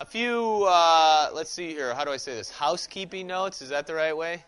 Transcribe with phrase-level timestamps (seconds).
[0.00, 1.94] A few, uh, let's see here.
[1.94, 2.50] How do I say this?
[2.50, 3.60] Housekeeping notes.
[3.60, 4.42] Is that the right way?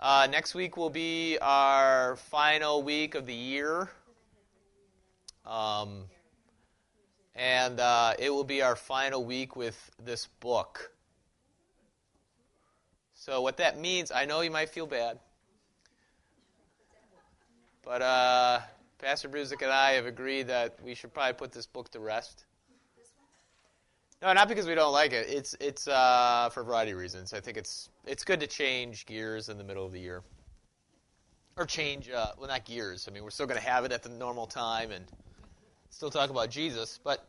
[0.00, 3.90] Uh, next week will be our final week of the year.
[5.44, 6.04] Um,
[7.34, 10.90] and uh, it will be our final week with this book.
[13.12, 15.18] So, what that means, I know you might feel bad,
[17.84, 18.60] but uh,
[18.98, 22.46] Pastor Bruzik and I have agreed that we should probably put this book to rest.
[24.22, 25.28] No, not because we don't like it.
[25.28, 27.32] It's it's uh, for a variety of reasons.
[27.32, 30.22] I think it's it's good to change gears in the middle of the year,
[31.56, 33.08] or change uh, well, not gears.
[33.08, 35.04] I mean, we're still going to have it at the normal time and
[35.90, 37.26] still talk about Jesus, but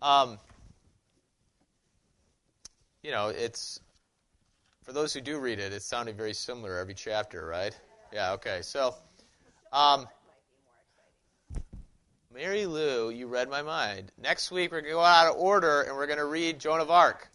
[0.00, 0.38] um,
[3.02, 3.80] you know, it's
[4.82, 7.78] for those who do read it, it's sounding very similar every chapter, right?
[8.14, 8.32] Yeah.
[8.32, 8.60] Okay.
[8.62, 8.94] So,
[9.74, 10.06] um,
[12.34, 14.10] Mary Lou, you read my mind.
[14.20, 16.80] Next week we're going to go out of order and we're going to read Joan
[16.80, 17.28] of Arc.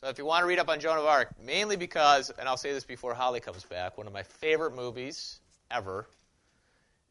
[0.00, 2.56] So if you want to read up on Joan of Arc, mainly because, and I'll
[2.56, 5.38] say this before Holly comes back, one of my favorite movies
[5.70, 6.08] ever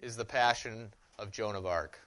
[0.02, 1.98] is The Passion of Joan of Arc.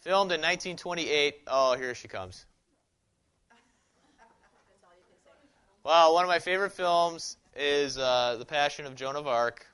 [0.00, 1.42] Filmed in 1928.
[1.46, 2.46] Oh, here she comes.
[5.84, 9.66] Well, one of my favorite films is uh, The Passion of Joan of Arc.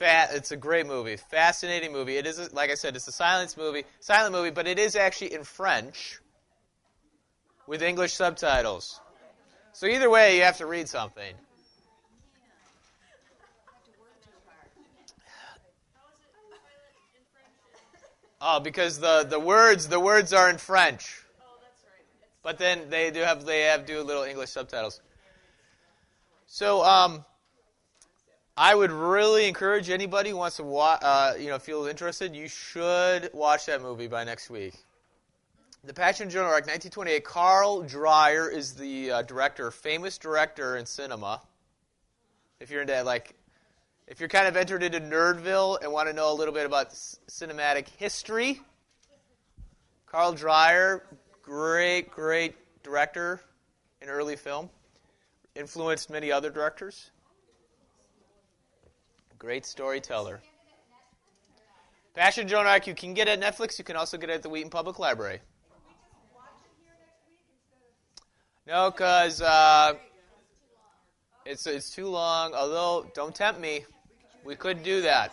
[0.00, 2.16] It's a great movie, fascinating movie.
[2.16, 5.34] It is, like I said, it's a silence movie, silent movie, but it is actually
[5.34, 6.20] in French
[7.66, 9.00] with English subtitles.
[9.72, 11.34] So either way, you have to read something.
[18.40, 21.22] Oh, because the, the words the words are in French.
[22.42, 25.00] But then they do have they have do little English subtitles.
[26.46, 27.24] So um,
[28.60, 32.48] I would really encourage anybody who wants to watch, uh, you know, feel interested, you
[32.48, 34.74] should watch that movie by next week.
[35.84, 37.22] The Passion of Joan of Arc, 1928.
[37.22, 41.40] Carl Dreyer is the uh, director, famous director in cinema.
[42.58, 43.36] If you're into like
[44.08, 46.90] if you're kind of entered into Nerdville and want to know a little bit about
[46.90, 48.60] cinematic history,
[50.06, 51.04] Carl Dreyer,
[51.42, 53.40] great, great director
[54.02, 54.68] in early film,
[55.54, 57.12] influenced many other directors.
[59.38, 60.40] Great storyteller.
[62.14, 63.78] Passion of Joan of Arc, you can get it at Netflix.
[63.78, 65.38] You can also get it at the Wheaton Public Library.
[68.66, 69.94] No, because uh,
[71.46, 72.52] it's it's too long.
[72.52, 73.84] Although, don't tempt me.
[74.44, 75.32] We could do that.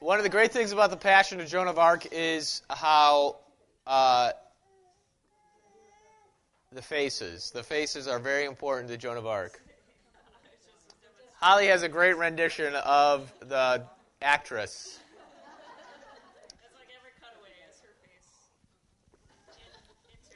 [0.00, 3.36] One of the great things about the Passion of Joan of Arc is how
[3.86, 4.32] uh,
[6.72, 7.50] the faces.
[7.52, 9.58] The faces are very important to Joan of Arc.
[11.42, 13.84] Holly has a great rendition of the
[14.22, 14.98] actress.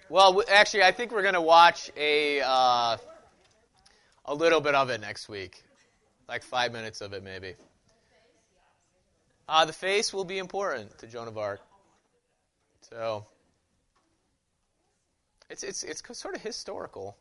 [0.08, 2.40] Well, actually, I think we're going to watch a.
[2.44, 2.96] Uh,
[4.26, 5.62] a little bit of it next week,
[6.28, 7.54] like five minutes of it maybe.
[9.48, 11.60] Uh, the face will be important to Joan of Arc.
[12.90, 13.24] So
[15.48, 17.16] it's it's it's sort of historical.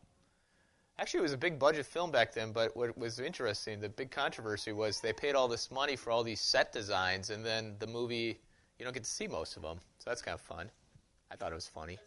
[0.97, 4.11] Actually, it was a big budget film back then, but what was interesting, the big
[4.11, 7.87] controversy was they paid all this money for all these set designs, and then the
[7.87, 8.39] movie,
[8.79, 9.79] you don't get to see most of them.
[9.99, 10.69] So that's kind of fun.
[11.29, 11.97] I thought it was funny.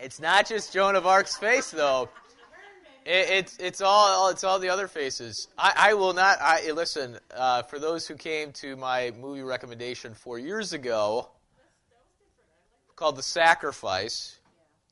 [0.00, 2.08] It's not just Joan of Arc's face, though.
[3.04, 5.48] It, it's it's all it's all the other faces.
[5.58, 6.38] I, I will not.
[6.40, 7.18] I listen.
[7.34, 11.28] Uh, for those who came to my movie recommendation four years ago,
[12.96, 14.38] called The Sacrifice,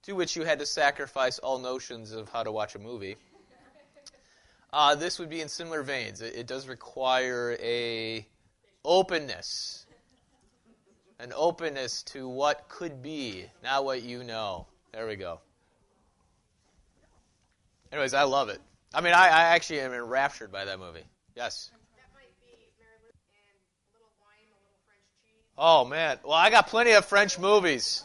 [0.09, 3.17] to which you had to sacrifice all notions of how to watch a movie.
[4.73, 6.23] Uh, this would be in similar veins.
[6.23, 8.27] It, it does require a
[8.87, 9.85] openness,
[11.19, 14.67] an openness to what could be, not what you know.
[14.95, 15.41] There we go.
[17.93, 18.63] Anyways, I love it.
[18.95, 21.05] I mean, I, I actually am enraptured by that movie.
[21.37, 21.71] Yes.
[25.59, 28.05] Oh man, well I got plenty of French movies.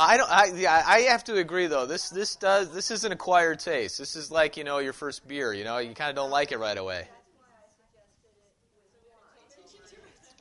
[0.00, 0.30] I don't.
[0.30, 1.84] I, yeah, I have to agree though.
[1.84, 3.98] This this does this is an acquired taste.
[3.98, 5.52] This is like you know your first beer.
[5.52, 7.08] You know you kind of don't like it right away.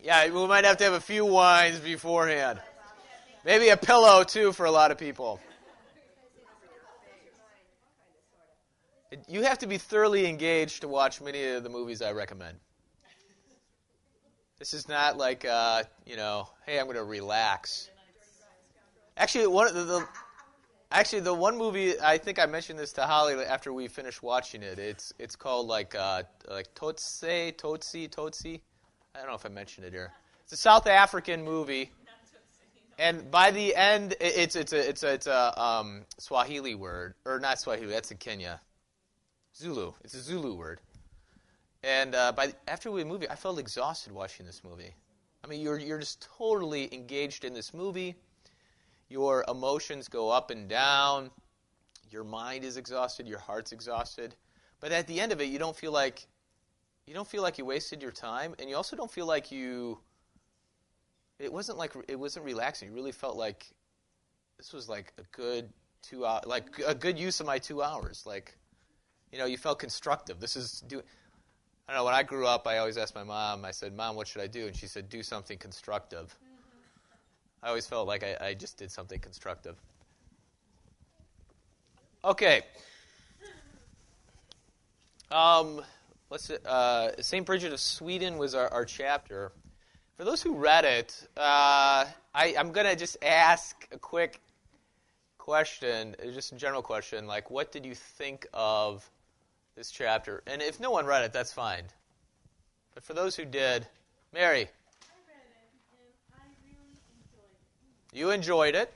[0.03, 2.59] Yeah, we might have to have a few wines beforehand.
[3.43, 5.39] Maybe a pillow too for a lot of people.
[9.27, 12.59] You have to be thoroughly engaged to watch many of the movies I recommend.
[14.59, 17.89] This is not like, uh, you know, hey, I'm going to relax.
[19.17, 20.07] Actually, one the, the
[20.89, 24.63] Actually, the one movie I think I mentioned this to Holly after we finished watching
[24.63, 24.79] it.
[24.79, 28.61] It's it's called like uh, like Totse Totsi Totsi.
[29.13, 30.13] I don't know if I mentioned it here.
[30.43, 31.91] It's a South African movie,
[32.97, 37.39] and by the end, it's it's a it's a it's a um, Swahili word or
[37.39, 37.87] not Swahili.
[37.87, 38.61] That's in Kenya.
[39.57, 39.91] Zulu.
[40.05, 40.79] It's a Zulu word.
[41.83, 44.93] And uh, by after we movie, I felt exhausted watching this movie.
[45.43, 48.15] I mean, you're you're just totally engaged in this movie.
[49.09, 51.31] Your emotions go up and down.
[52.09, 53.27] Your mind is exhausted.
[53.27, 54.35] Your heart's exhausted.
[54.79, 56.27] But at the end of it, you don't feel like
[57.07, 59.99] you don't feel like you wasted your time, and you also don't feel like you.
[61.39, 62.89] It wasn't like it wasn't relaxing.
[62.89, 63.71] You really felt like
[64.57, 65.69] this was like a good
[66.01, 68.23] two hour, like a good use of my two hours.
[68.25, 68.57] Like,
[69.31, 70.39] you know, you felt constructive.
[70.39, 71.03] This is doing.
[71.87, 72.05] I don't know.
[72.05, 73.63] When I grew up, I always asked my mom.
[73.63, 76.37] I said, "Mom, what should I do?" And she said, "Do something constructive."
[77.61, 79.75] I always felt like I, I just did something constructive.
[82.23, 82.61] Okay.
[85.31, 85.81] Um,
[86.29, 86.49] let's.
[86.49, 89.51] Uh, Saint Bridget of Sweden was our, our chapter.
[90.15, 94.41] For those who read it, uh, I, I'm going to just ask a quick
[95.37, 99.09] question, just a general question, like what did you think of
[99.75, 100.43] this chapter?
[100.45, 101.83] And if no one read it, that's fine.
[102.93, 103.87] But for those who did,
[104.33, 104.69] Mary.
[108.13, 108.93] You enjoyed it.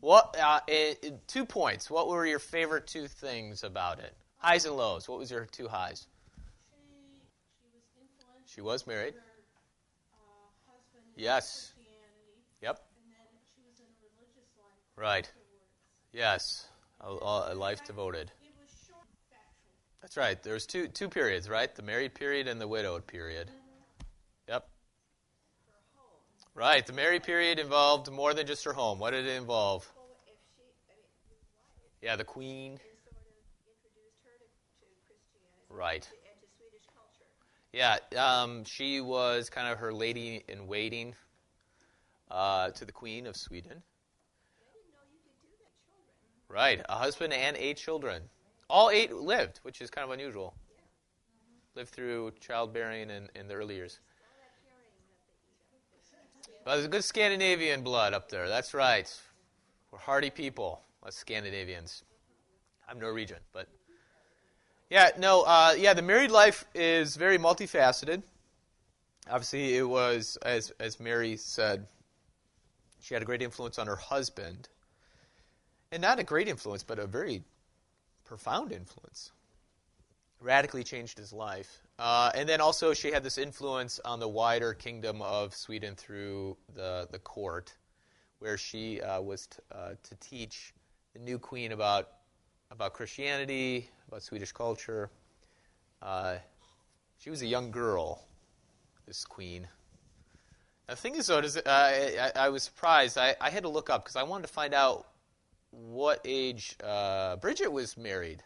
[0.00, 0.36] What?
[0.38, 1.90] Uh, it, two points.
[1.90, 4.14] What were your favorite two things about it?
[4.38, 5.08] Highs and lows.
[5.08, 6.06] What was your two highs?
[8.46, 9.14] She, she was married.
[9.14, 11.74] Her, uh, yes.
[12.62, 12.80] Yep.
[14.96, 15.30] Right.
[16.12, 16.66] Yes.
[17.00, 18.30] A, a, life devoted.
[20.00, 20.42] That's right.
[20.42, 21.74] There's two two periods, right?
[21.74, 23.50] The married period and the widowed period.
[26.50, 26.58] Mm-hmm.
[26.58, 26.86] Right.
[26.86, 28.98] The married period involved more than just her home.
[28.98, 29.90] What did it involve?
[29.96, 32.78] Well, if she, I mean, Yeah, the queen.
[32.78, 33.22] sort of
[33.66, 36.06] introduced her to, to Christianity Right.
[36.06, 37.28] and to Swedish culture.
[37.72, 37.98] Yeah,
[38.42, 41.14] um, she was kind of her lady in waiting
[42.30, 43.70] uh, to the Queen of Sweden.
[43.72, 46.48] I didn't know you could do that, children.
[46.48, 48.22] Right, a husband and eight children.
[48.68, 50.54] All eight lived, which is kind of unusual.
[51.76, 53.98] Lived through childbearing in, in the early years.
[54.00, 56.49] All that carrying that they eat.
[56.66, 58.46] Well, there's a good Scandinavian blood up there.
[58.46, 59.10] That's right.
[59.90, 62.04] We're hardy people, us Scandinavians.
[62.86, 63.66] I'm Norwegian, but
[64.90, 65.94] yeah, no, uh, yeah.
[65.94, 68.22] The married life is very multifaceted.
[69.30, 71.86] Obviously, it was as as Mary said.
[73.00, 74.68] She had a great influence on her husband,
[75.92, 77.42] and not a great influence, but a very
[78.26, 79.32] profound influence.
[80.42, 81.78] Radically changed his life.
[82.00, 86.56] Uh, and then also, she had this influence on the wider kingdom of Sweden through
[86.74, 87.76] the, the court,
[88.38, 90.72] where she uh, was t- uh, to teach
[91.12, 92.08] the new queen about,
[92.70, 95.10] about Christianity, about Swedish culture.
[96.00, 96.36] Uh,
[97.18, 98.24] she was a young girl,
[99.06, 99.68] this queen.
[100.86, 103.18] The thing is, though, uh, I, I was surprised.
[103.18, 105.06] I, I had to look up because I wanted to find out
[105.70, 108.42] what age uh, Bridget was married.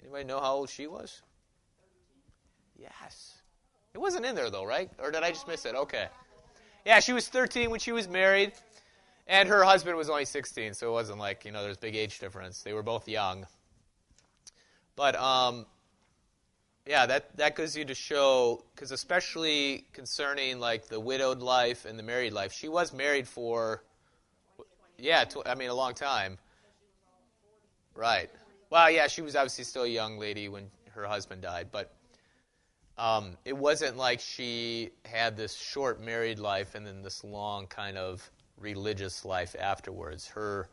[0.00, 1.22] Anybody know how old she was?
[2.78, 3.34] Yes.
[3.94, 4.90] It wasn't in there though, right?
[4.98, 5.74] Or did I just miss it?
[5.74, 6.08] Okay.
[6.84, 8.52] Yeah, she was 13 when she was married,
[9.26, 12.18] and her husband was only 16, so it wasn't like you know there's big age
[12.20, 12.62] difference.
[12.62, 13.46] They were both young.
[14.94, 15.66] But um,
[16.86, 21.98] yeah, that that goes you to show because especially concerning like the widowed life and
[21.98, 23.82] the married life, she was married for
[24.98, 26.38] yeah, tw- I mean a long time.
[27.94, 28.30] Right.
[28.70, 31.92] Well, yeah, she was obviously still a young lady when her husband died, but
[32.98, 37.98] um, it wasn't like she had this short married life and then this long kind
[37.98, 40.26] of religious life afterwards.
[40.28, 40.68] Her,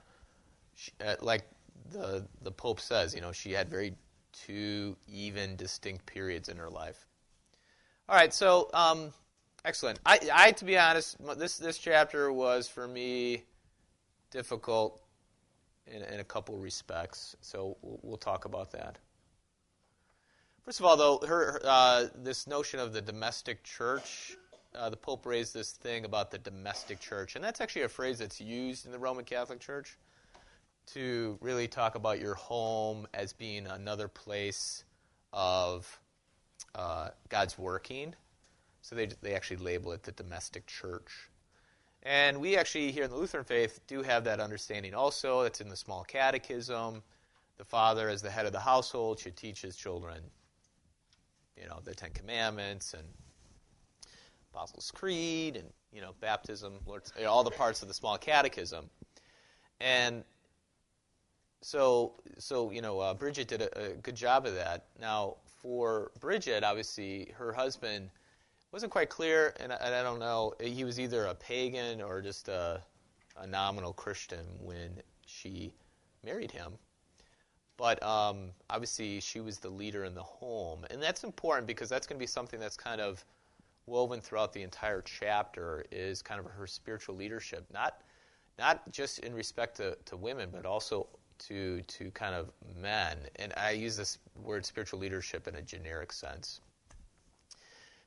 [0.76, 1.44] she, uh, like
[1.92, 3.96] the the Pope says, you know, she had very
[4.32, 7.06] two even distinct periods in her life.
[8.10, 9.14] All right, so um,
[9.64, 10.00] excellent.
[10.06, 13.44] I, I, to be honest, this this chapter was for me
[14.32, 15.02] difficult
[15.88, 17.36] in, in a couple respects.
[17.42, 18.98] So we'll, we'll, talk about that.
[20.66, 24.38] First of all, though, her, uh, this notion of the domestic church,
[24.74, 28.20] uh, the Pope raised this thing about the domestic church, and that's actually a phrase
[28.20, 29.98] that's used in the Roman Catholic Church
[30.94, 34.86] to really talk about your home as being another place
[35.34, 36.00] of
[36.76, 38.16] uh, God's working.
[38.82, 41.30] So they they actually label it the domestic church.
[42.04, 45.42] And we actually, here in the Lutheran faith, do have that understanding also.
[45.42, 47.04] It's in the small catechism.
[47.58, 50.22] The father, as the head of the household, should teach his children,
[51.60, 53.04] you know, the Ten Commandments and
[54.52, 58.18] Apostles' Creed and, you know, baptism, Lord's, you know, all the parts of the small
[58.18, 58.90] catechism.
[59.80, 60.24] And
[61.64, 64.86] so so you know uh, Bridget did a, a good job of that.
[65.00, 68.10] Now for Bridget, obviously her husband
[68.72, 70.54] wasn't quite clear, and I, and I don't know.
[70.60, 72.82] He was either a pagan or just a,
[73.38, 75.74] a nominal Christian when she
[76.24, 76.74] married him.
[77.78, 82.06] But um, obviously, she was the leader in the home, and that's important because that's
[82.06, 83.24] going to be something that's kind of
[83.88, 85.84] woven throughout the entire chapter.
[85.92, 88.02] Is kind of her spiritual leadership, not
[88.60, 91.08] not just in respect to, to women, but also
[91.40, 93.18] to to kind of men.
[93.38, 96.62] And I use this word spiritual leadership in a generic sense.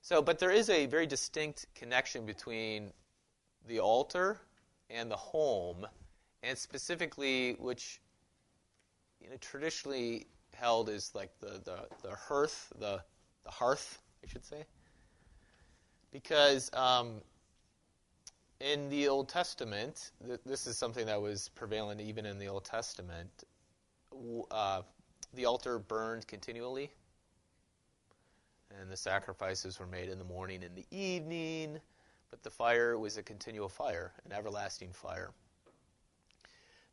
[0.01, 2.93] So, but there is a very distinct connection between
[3.67, 4.39] the altar
[4.89, 5.85] and the home,
[6.45, 8.01] and specifically, which
[9.27, 13.03] you know, traditionally held is like the, the, the hearth, the,
[13.45, 14.65] the hearth, I should say.
[16.13, 17.21] Because um,
[18.61, 22.65] in the Old Testament, th- this is something that was prevalent even in the Old
[22.65, 23.45] Testament,
[24.53, 24.83] uh,
[25.35, 26.91] the altar burned continually,
[28.81, 31.81] and the sacrifices were made in the morning and the evening,
[32.31, 35.33] but the fire was a continual fire, an everlasting fire.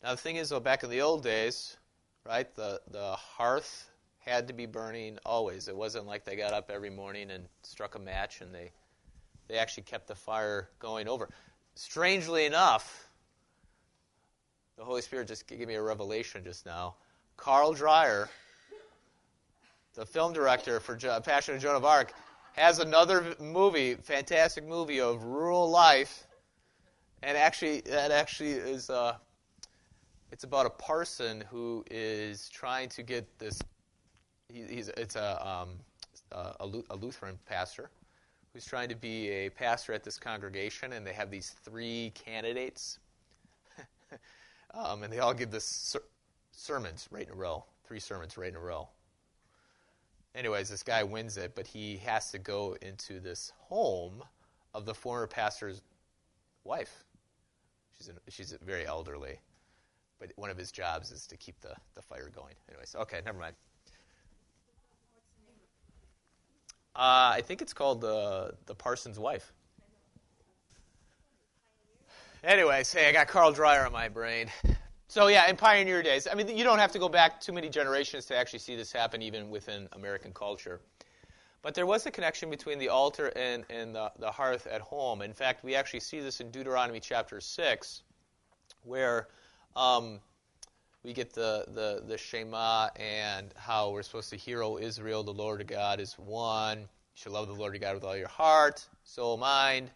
[0.02, 1.78] Now, the thing is, though, back in the old days,
[2.26, 2.54] right?
[2.56, 3.90] The the hearth
[4.20, 5.68] had to be burning always.
[5.68, 8.72] It wasn't like they got up every morning and struck a match and they
[9.48, 11.30] they actually kept the fire going over.
[11.76, 13.10] Strangely enough,
[14.78, 16.96] the Holy Spirit just gave me a revelation just now.
[17.36, 18.30] Carl Dreyer,
[19.96, 22.14] the film director for Passion of Joan of Arc,
[22.54, 26.28] has another movie, fantastic movie of rural life,
[27.24, 29.16] and actually that actually is uh,
[30.34, 33.62] it's about a parson who is trying to get this.
[34.52, 35.70] He, he's it's a, um,
[36.32, 37.92] a, a Lutheran pastor
[38.52, 42.98] who's trying to be a pastor at this congregation, and they have these three candidates,
[44.74, 46.04] um, and they all give this ser-
[46.52, 48.90] sermons right in a row, three sermons right in a row.
[50.34, 54.24] Anyways, this guy wins it, but he has to go into this home
[54.74, 55.84] of the former pastor's
[56.64, 57.04] wife.
[57.96, 59.38] She's an, she's very elderly
[60.24, 62.56] but one of his jobs is to keep the, the fire going.
[62.70, 63.56] Anyways, okay, never mind.
[66.96, 69.52] Uh, I think it's called the the Parson's Wife.
[72.42, 74.50] Anyways, hey, I got Carl Dreyer on my brain.
[75.10, 77.70] So yeah, in pioneer days, I mean, you don't have to go back too many
[77.70, 80.82] generations to actually see this happen, even within American culture.
[81.62, 85.22] But there was a connection between the altar and, and the, the hearth at home.
[85.22, 88.02] In fact, we actually see this in Deuteronomy chapter 6,
[88.84, 89.28] where
[89.76, 90.20] um,
[91.04, 95.34] we get the, the, the Shema and how we're supposed to hear, O Israel, the
[95.34, 96.80] Lord God is one.
[96.80, 99.92] You should love the Lord your God with all your heart, soul, mind.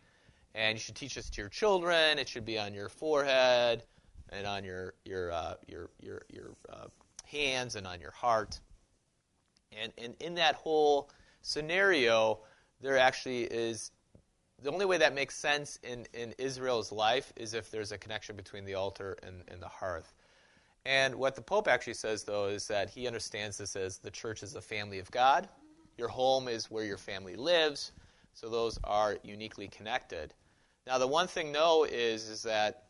[0.54, 2.20] And you should teach this to your children.
[2.20, 3.84] It should be on your forehead
[4.30, 6.88] and on your, your, uh, your, your, your uh,
[7.26, 8.60] hands and on your heart.
[9.82, 11.10] And, and in that whole
[11.42, 12.40] scenario,
[12.82, 13.92] there actually is
[14.64, 18.36] the only way that makes sense in, in Israel's life is if there's a connection
[18.36, 20.14] between the altar and, and the hearth.
[20.86, 24.42] And what the Pope actually says, though, is that he understands this as the church
[24.42, 25.48] is a family of God.
[25.98, 27.92] Your home is where your family lives,
[28.34, 30.34] so those are uniquely connected.
[30.88, 32.86] Now, the one thing, though, is, is that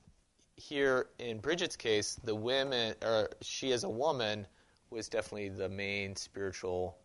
[0.55, 4.47] here in Bridget's case, the women, or she as a woman,
[4.89, 6.97] was definitely the main spiritual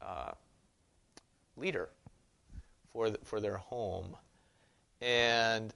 [0.00, 0.32] uh,
[1.56, 1.90] leader
[2.94, 4.16] for, the, for their home.
[5.02, 5.74] And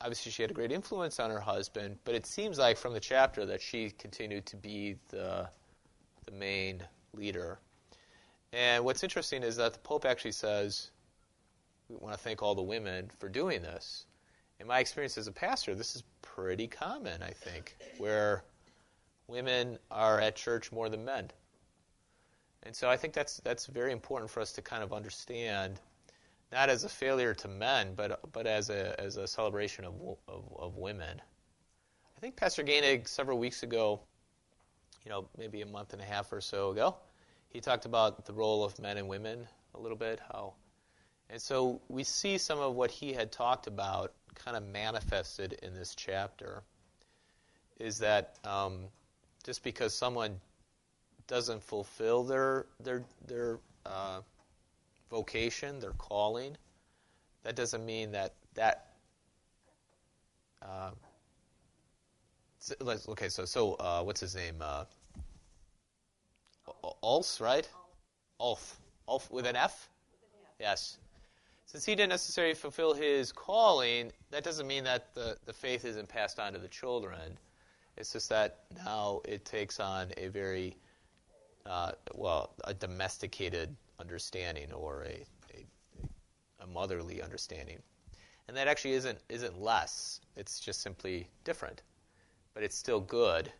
[0.00, 3.00] obviously, she had a great influence on her husband, but it seems like from the
[3.00, 5.48] chapter that she continued to be the,
[6.26, 6.82] the main
[7.14, 7.60] leader.
[8.52, 10.90] And what's interesting is that the Pope actually says,
[11.88, 14.06] we want to thank all the women for doing this.
[14.58, 18.44] In my experience as a pastor, this is pretty common, I think, where
[19.26, 21.30] women are at church more than men.
[22.62, 25.80] And so I think that's that's very important for us to kind of understand
[26.52, 29.94] not as a failure to men, but but as a as a celebration of
[30.28, 31.20] of, of women.
[32.16, 34.00] I think Pastor Gainig several weeks ago,
[35.04, 36.96] you know, maybe a month and a half or so ago,
[37.48, 40.52] he talked about the role of men and women a little bit, how,
[41.30, 45.74] and so we see some of what he had talked about kind of manifested in
[45.74, 46.62] this chapter.
[47.80, 48.84] Is that um,
[49.42, 50.40] just because someone
[51.26, 54.20] doesn't fulfill their their their uh,
[55.12, 56.56] vocation, their calling,
[57.44, 58.86] that doesn't mean that that.
[60.62, 60.90] Uh,
[63.08, 64.56] okay, so so uh, what's his name?
[64.60, 64.84] Uh,
[67.02, 67.68] Ulf, right?
[68.40, 69.88] Ulf, Ulf with an F.
[70.58, 70.98] Yes.
[71.66, 76.08] Since he didn't necessarily fulfill his calling, that doesn't mean that the, the faith isn't
[76.08, 77.38] passed on to the children.
[77.96, 80.76] It's just that now it takes on a very,
[81.66, 87.78] uh, well, a domesticated understanding or a, a, a motherly understanding.
[88.48, 91.82] And that actually isn't, isn't less, it's just simply different.
[92.52, 93.50] But it's still good.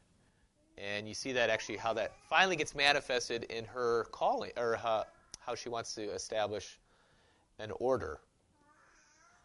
[0.77, 5.05] And you see that actually how that finally gets manifested in her calling, or how,
[5.39, 6.79] how she wants to establish
[7.59, 8.21] an order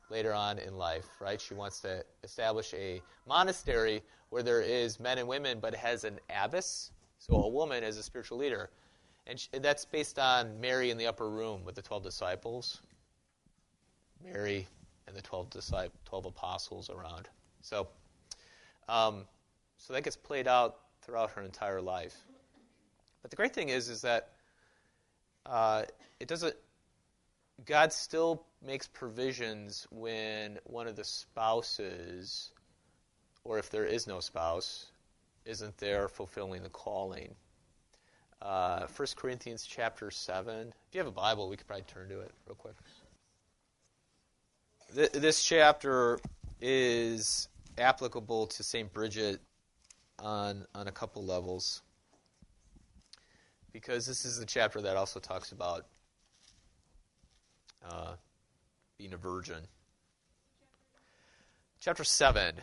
[0.09, 1.39] later on in life, right?
[1.39, 6.19] She wants to establish a monastery where there is men and women, but has an
[6.29, 8.69] abbess, so a woman as a spiritual leader.
[9.27, 12.81] And she, that's based on Mary in the upper room with the 12 disciples.
[14.23, 14.65] Mary
[15.05, 17.27] and the 12, disciples, 12 apostles around.
[17.61, 17.87] So,
[18.87, 19.25] um,
[19.77, 22.15] so that gets played out throughout her entire life.
[23.21, 24.29] But the great thing is, is that
[25.45, 25.83] uh,
[26.19, 26.55] it doesn't.
[27.65, 32.51] God still makes provisions when one of the spouses,
[33.43, 34.87] or if there is no spouse,
[35.45, 37.35] isn't there fulfilling the calling.
[38.41, 40.67] Uh, 1 Corinthians chapter 7.
[40.67, 42.75] If you have a Bible, we could probably turn to it real quick.
[44.93, 46.19] Th- this chapter
[46.61, 48.91] is applicable to St.
[48.93, 49.41] Bridget
[50.19, 51.81] on, on a couple levels
[53.71, 55.85] because this is the chapter that also talks about
[57.87, 58.13] uh,
[58.97, 59.61] being a virgin.
[61.79, 62.55] Chapter 7.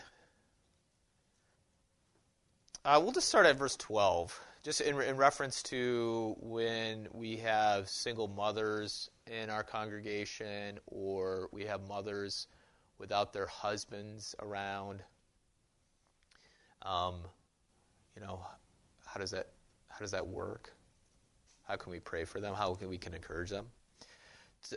[2.85, 7.87] Uh, we'll just start at verse 12, just in, in reference to when we have
[7.88, 12.49] single mothers in our congregation or we have mothers
[12.99, 15.02] without their husbands around.
[16.80, 17.16] Um,
[18.16, 18.40] you know,
[19.06, 19.49] how does that
[19.88, 20.73] how does that work?
[21.68, 22.54] How can we pray for them?
[22.54, 23.66] How can we can encourage them?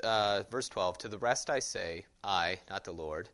[0.03, 3.29] Uh, verse 12 To the rest I say, I, not the Lord,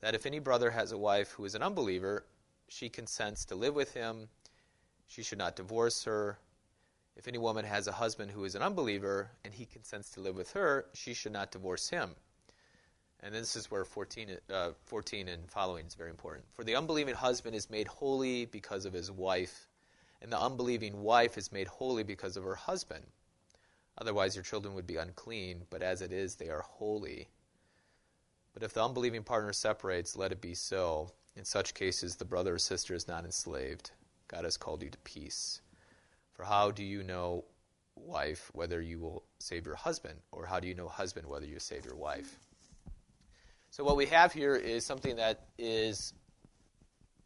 [0.00, 2.26] that if any brother has a wife who is an unbeliever,
[2.68, 4.28] she consents to live with him,
[5.06, 6.38] she should not divorce her.
[7.16, 10.36] If any woman has a husband who is an unbeliever and he consents to live
[10.36, 12.14] with her, she should not divorce him.
[13.20, 16.44] And this is where 14, uh, 14 and following is very important.
[16.52, 19.68] For the unbelieving husband is made holy because of his wife,
[20.20, 23.04] and the unbelieving wife is made holy because of her husband.
[23.98, 27.28] Otherwise, your children would be unclean, but as it is, they are holy.
[28.52, 31.10] But if the unbelieving partner separates, let it be so.
[31.34, 33.90] In such cases, the brother or sister is not enslaved.
[34.28, 35.60] God has called you to peace.
[36.32, 37.44] For how do you know,
[37.94, 40.18] wife, whether you will save your husband?
[40.32, 42.38] Or how do you know, husband, whether you save your wife?
[43.70, 46.14] So, what we have here is something that is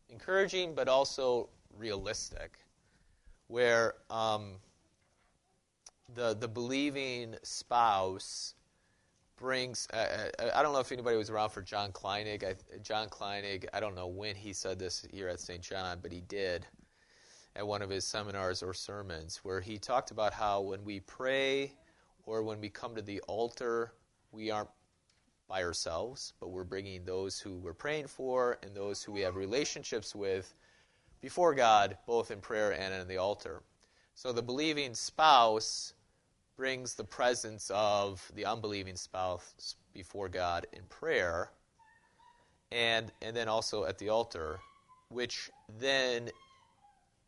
[0.09, 2.59] encouraging but also realistic,
[3.47, 4.57] where um,
[6.15, 8.55] the, the believing spouse
[9.37, 9.89] brings.
[9.93, 12.45] Uh, I don't know if anybody was around for John Kleinig.
[12.45, 15.63] I, John Kleinig, I don't know when he said this here at St.
[15.63, 16.67] John, but he did
[17.57, 21.73] at one of his seminars or sermons, where he talked about how when we pray
[22.25, 23.93] or when we come to the altar,
[24.33, 24.69] we aren't
[25.49, 29.35] by ourselves, but we're bringing those who we're praying for and those who we have
[29.35, 30.55] relationships with
[31.21, 33.63] before God, both in prayer and in the altar.
[34.15, 35.95] So the believing spouse
[36.57, 41.51] brings the presence of the unbelieving spouse before God in prayer
[42.73, 44.61] and and then also at the altar,
[45.09, 46.31] which then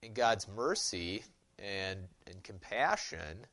[0.03, 1.23] in God's mercy
[1.59, 3.47] and, and compassion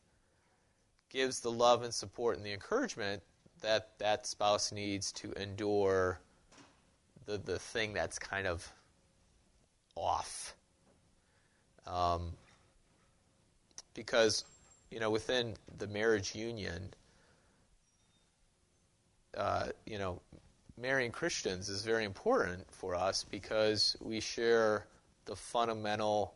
[1.10, 3.22] gives the love and support and the encouragement
[3.62, 6.20] that that spouse needs to endure
[7.26, 8.72] the, the thing that's kind of
[9.96, 10.56] off.
[11.86, 12.32] Um,
[13.94, 14.46] because,
[14.92, 16.94] you know, within the marriage union,
[19.36, 20.22] uh, you know,
[20.78, 24.86] marrying Christians is very important for us because we share
[25.26, 26.34] the fundamental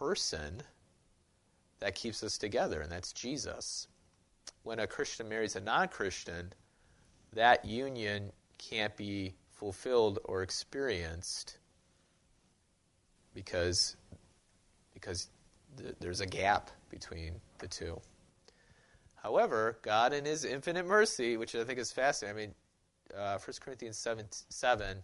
[0.00, 0.62] person
[1.78, 3.86] that keeps us together, and that's Jesus
[4.62, 6.52] when a Christian marries a non Christian,
[7.32, 11.58] that union can't be fulfilled or experienced
[13.34, 13.96] because,
[14.92, 15.28] because
[15.78, 18.00] th- there's a gap between the two.
[19.22, 22.54] However, God, in His infinite mercy, which I think is fascinating, I mean,
[23.18, 24.98] uh, 1 Corinthians 7, 7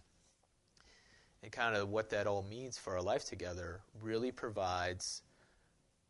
[1.43, 5.21] and kind of what that all means for our life together really provides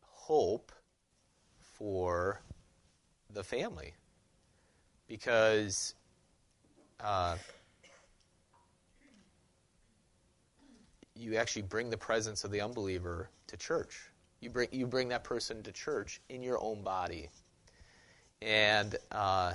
[0.00, 0.72] hope
[1.78, 2.40] for
[3.32, 3.94] the family
[5.06, 5.94] because
[7.00, 7.36] uh,
[11.14, 14.10] you actually bring the presence of the unbeliever to church.
[14.40, 17.28] You bring you bring that person to church in your own body,
[18.40, 19.54] and uh,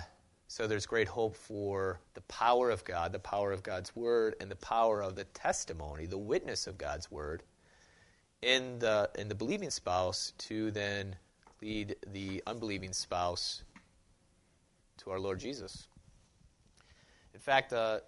[0.53, 4.51] So there's great hope for the power of God, the power of God's word, and
[4.51, 7.41] the power of the testimony, the witness of God's word
[8.43, 11.15] in the in the believing spouse to then
[11.59, 13.63] lead the unbelieving spouse
[14.97, 15.87] to our Lord Jesus.
[17.33, 18.03] In fact, because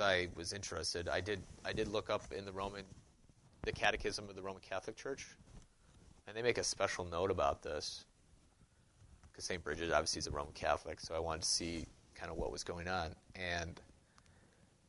[0.00, 2.84] uh, I was interested, I did I did look up in the Roman
[3.62, 5.28] the Catechism of the Roman Catholic Church,
[6.26, 8.04] and they make a special note about this.
[9.38, 9.62] Because St.
[9.62, 12.64] Bridget obviously is a Roman Catholic, so I wanted to see kind of what was
[12.64, 13.80] going on, and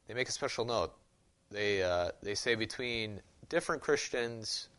[0.07, 0.91] they make a special note.
[1.51, 4.69] They uh, they say between different Christians,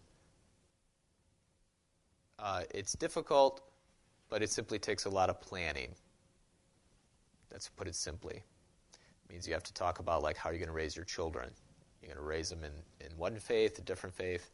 [2.40, 3.60] uh, it's difficult,
[4.28, 5.94] but it simply takes a lot of planning.
[7.48, 8.42] That's put it simply.
[8.42, 11.04] It means you have to talk about like how are you're going to raise your
[11.04, 11.48] children.
[12.02, 14.50] You're going to raise them in, in one faith, a different faith.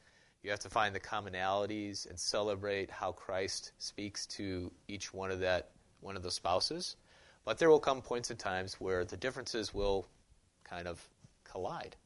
[0.47, 5.41] You have to find the commonalities and celebrate how Christ speaks to each one of
[5.41, 6.95] that one of the spouses.
[7.45, 10.07] But there will come points and times where the differences will
[10.63, 11.05] kind of
[11.43, 11.97] collide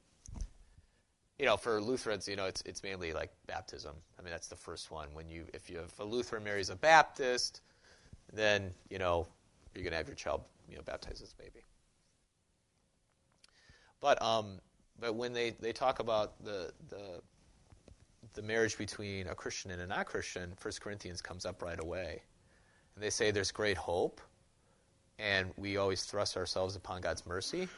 [1.38, 3.94] you know, for Lutherans, you know, it's it's mainly like baptism.
[4.18, 5.08] I mean, that's the first one.
[5.12, 7.60] When you if you have a Lutheran marries a Baptist,
[8.32, 9.26] then you know
[9.74, 11.64] you're going to have your child you know baptized as a baby.
[14.00, 14.60] But um,
[14.98, 17.20] but when they, they talk about the the
[18.34, 22.22] the marriage between a Christian and a non Christian, 1 Corinthians comes up right away,
[22.94, 24.20] and they say there's great hope,
[25.18, 27.68] and we always thrust ourselves upon God's mercy.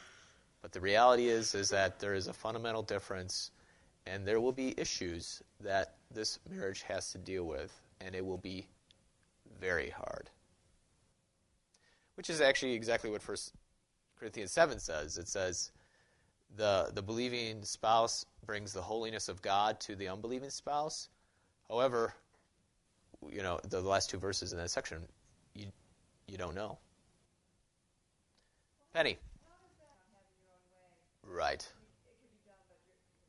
[0.61, 3.51] But the reality is, is that there is a fundamental difference,
[4.05, 8.37] and there will be issues that this marriage has to deal with, and it will
[8.37, 8.67] be
[9.59, 10.29] very hard.
[12.15, 13.53] Which is actually exactly what First
[14.17, 15.17] Corinthians 7 says.
[15.17, 15.71] It says,
[16.55, 21.09] the, the believing spouse brings the holiness of God to the unbelieving spouse.
[21.69, 22.13] However,
[23.29, 24.99] you know, the last two verses in that section,
[25.55, 25.67] you,
[26.27, 26.77] you don't know.
[28.93, 29.17] Penny.
[31.25, 31.65] Right.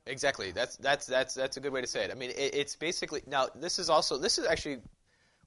[0.07, 0.53] Exactly.
[0.53, 2.11] That's that's that's that's a good way to say it.
[2.11, 3.49] I mean, it, it's basically now.
[3.55, 4.79] This is also this is actually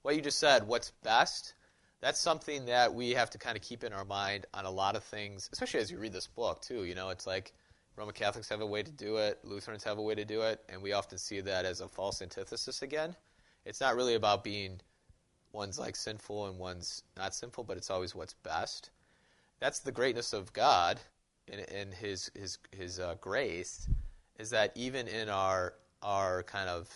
[0.02, 0.68] what you just said.
[0.68, 1.54] What's best?
[2.02, 4.96] That's something that we have to kind of keep in our mind on a lot
[4.96, 6.86] of things, especially as you read this book too.
[6.86, 7.54] You know, it's like
[7.98, 10.64] Roman Catholics have a way to do it, Lutherans have a way to do it,
[10.70, 13.16] and we often see that as a false antithesis again.
[13.66, 14.80] It's not really about being
[15.52, 18.92] one's like sinful and one's not sinful, but it's always what's best.
[19.60, 21.00] That's the greatness of God
[21.52, 23.90] and, in His His His uh, grace
[24.38, 26.88] is that even in our our kind of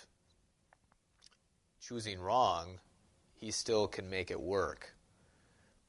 [1.82, 2.80] choosing wrong,
[3.34, 4.94] He still can make it work.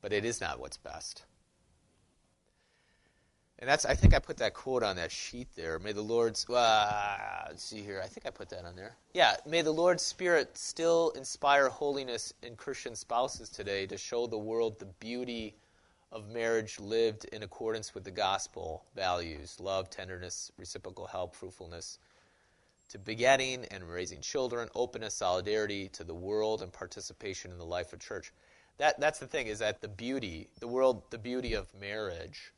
[0.01, 1.25] But it is not what's best.
[3.63, 5.79] And that's I think I put that quote on that sheet there.
[5.79, 8.01] May the Lord's uh, let's see here.
[8.03, 8.97] I think I put that on there.
[9.15, 14.37] Yeah, may the Lord's Spirit still inspire holiness in Christian spouses today to show the
[14.37, 15.55] world the beauty
[16.11, 22.01] of marriage lived in accordance with the gospel values love, tenderness, reciprocal help, fruitfulness,
[22.89, 27.93] to begetting and raising children, openness, solidarity to the world, and participation in the life
[27.93, 28.33] of church.
[28.79, 32.53] That, that's the thing, is that the beauty, the world, the beauty of marriage,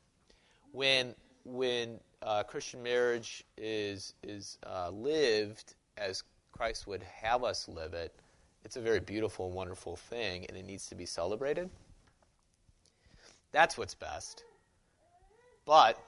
[0.74, 7.94] when, when uh, Christian marriage is, is uh, lived as Christ would have us live
[7.94, 8.12] it,
[8.64, 11.70] it's a very beautiful and wonderful thing, and it needs to be celebrated.
[13.52, 14.42] That's what's best.
[15.64, 15.98] But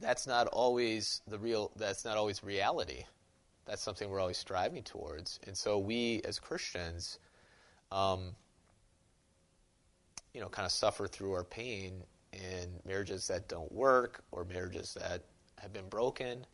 [0.00, 3.04] that's not always the real that's not always reality.
[3.66, 5.40] That's something we're always striving towards.
[5.46, 7.18] And so we as Christians
[7.90, 8.34] um,
[10.32, 14.94] you know, kind of suffer through our pain in marriages that don't work or marriages
[14.94, 15.24] that
[15.60, 16.46] have been broken.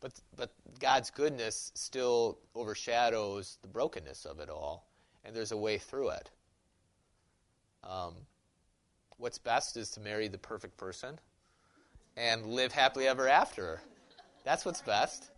[0.00, 4.88] But but God's goodness still overshadows the brokenness of it all,
[5.24, 6.30] and there's a way through it.
[7.84, 8.14] Um,
[9.18, 11.18] what's best is to marry the perfect person
[12.16, 13.80] and live happily ever after.
[14.44, 15.30] That's what's best.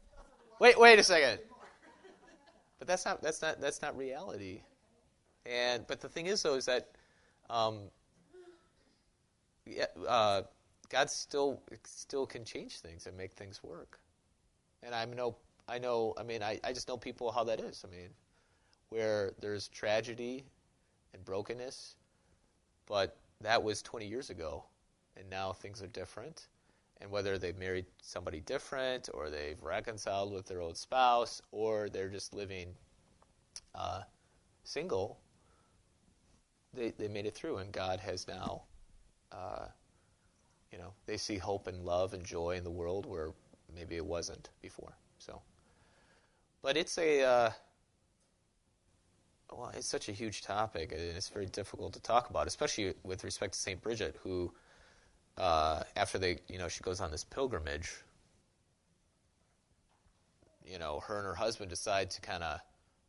[0.61, 1.41] Wait, wait a second.
[2.79, 4.63] But that's not that's not that's not reality.
[5.47, 6.89] And but the thing is though is that
[7.51, 7.91] um,
[10.09, 10.43] uh,
[10.89, 14.01] God still still can change things and make things work.
[14.83, 15.37] And I know
[15.69, 17.85] I know I mean I, I just know people how that is.
[17.87, 18.11] I mean,
[18.91, 20.45] where there's tragedy
[21.13, 21.97] and brokenness
[22.87, 24.65] but that was 20 years ago,
[25.17, 26.49] and now things are different.
[27.01, 32.09] And whether they've married somebody different, or they've reconciled with their old spouse, or they're
[32.09, 32.75] just living
[33.75, 34.03] uh,
[34.63, 35.19] single,
[36.73, 38.63] they, they made it through, and God has now,
[39.33, 39.67] uh,
[40.73, 43.31] you know, they see hope and love and joy in the world where
[43.75, 44.93] maybe it wasn't before.
[45.19, 45.41] So,
[46.63, 47.51] but it's a uh,
[49.53, 53.25] well, it's such a huge topic, and it's very difficult to talk about, especially with
[53.25, 54.53] respect to Saint Bridget, who,
[55.39, 57.93] uh, after they, you know, she goes on this pilgrimage.
[60.67, 62.61] You know, her and her husband decide to kind of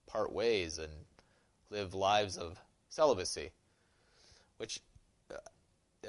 [0.07, 0.91] part ways and
[1.69, 3.51] live lives of celibacy,
[4.57, 4.81] which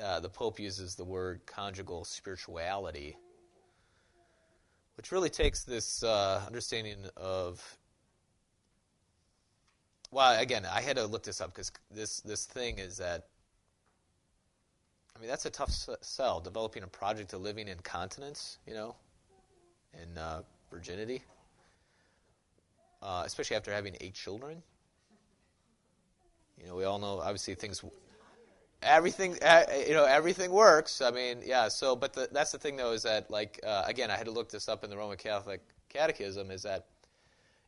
[0.02, 3.16] uh, the Pope uses the word conjugal spirituality,
[4.96, 7.78] which really takes this uh, understanding of
[10.10, 13.26] well, again, I had to look this up because this this thing is that.
[15.14, 15.70] I mean, that's a tough
[16.02, 16.40] sell.
[16.40, 18.94] Developing a project of living in continence, you know,
[19.94, 21.22] in uh, virginity,
[23.02, 24.62] uh, especially after having eight children.
[26.60, 27.82] You know, we all know obviously things.
[28.82, 31.00] Everything, uh, you know, everything works.
[31.00, 31.68] I mean, yeah.
[31.68, 34.32] So, but the, that's the thing, though, is that like uh, again, I had to
[34.32, 36.50] look this up in the Roman Catholic Catechism.
[36.50, 36.86] Is that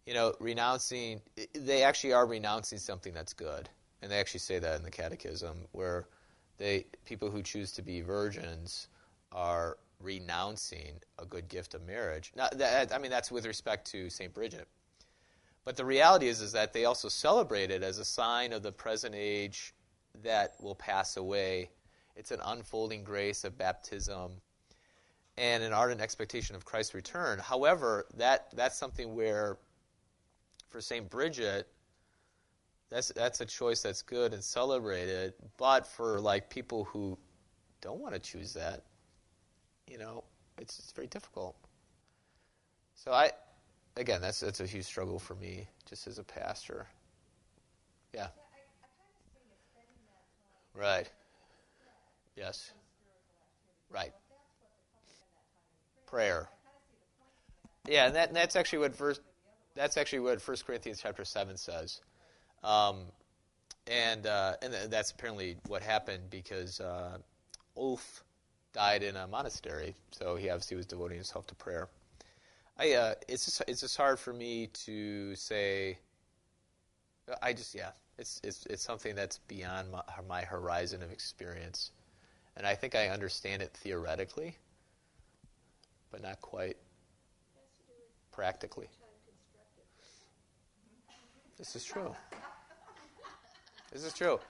[0.09, 1.21] you know, renouncing,
[1.53, 3.69] they actually are renouncing something that's good.
[4.01, 6.07] And they actually say that in the Catechism, where
[6.57, 8.89] they people who choose to be virgins
[9.33, 12.33] are renouncing a good gift of marriage.
[12.35, 14.33] Now, that, I mean, that's with respect to St.
[14.33, 14.67] Bridget.
[15.67, 18.73] But the reality is, is that they also celebrate it as a sign of the
[18.73, 19.75] present age
[20.23, 21.71] that will pass away.
[22.17, 24.33] It's an unfolding grace of baptism
[25.37, 27.39] and an ardent expectation of Christ's return.
[27.39, 29.59] However, that, that's something where
[30.69, 31.09] for St.
[31.09, 31.69] Bridget,
[32.91, 35.35] that's that's a choice that's good and celebrated.
[35.57, 37.19] But for like people who
[37.81, 38.83] don't want to choose that,
[39.91, 40.25] you know,
[40.59, 41.57] it's, it's very difficult.
[42.95, 43.31] So I,
[43.97, 46.87] again, that's that's a huge struggle for me just as a pastor.
[48.15, 48.29] Yeah.
[50.79, 51.11] Right.
[52.37, 52.73] Yes.
[53.91, 54.13] Right.
[56.07, 56.49] Prayer.
[57.89, 59.21] Yeah, and, that, and that's actually what verse
[59.75, 62.01] that's actually what 1 Corinthians chapter 7 says.
[62.65, 63.03] Um,
[63.87, 67.19] and, uh, and that's apparently what happened because uh,
[67.77, 68.25] Ulf
[68.73, 71.89] died in a monastery, so he obviously was devoting himself to prayer.
[72.77, 75.99] I, uh, it's, just, it's just hard for me to say.
[77.41, 81.93] I just, yeah, it's, it's, it's something that's beyond my, my horizon of experience.
[82.57, 84.57] And I think I understand it theoretically,
[86.11, 86.77] but not quite
[88.33, 88.89] practically.
[91.59, 92.15] This is true.
[93.93, 94.41] This is true.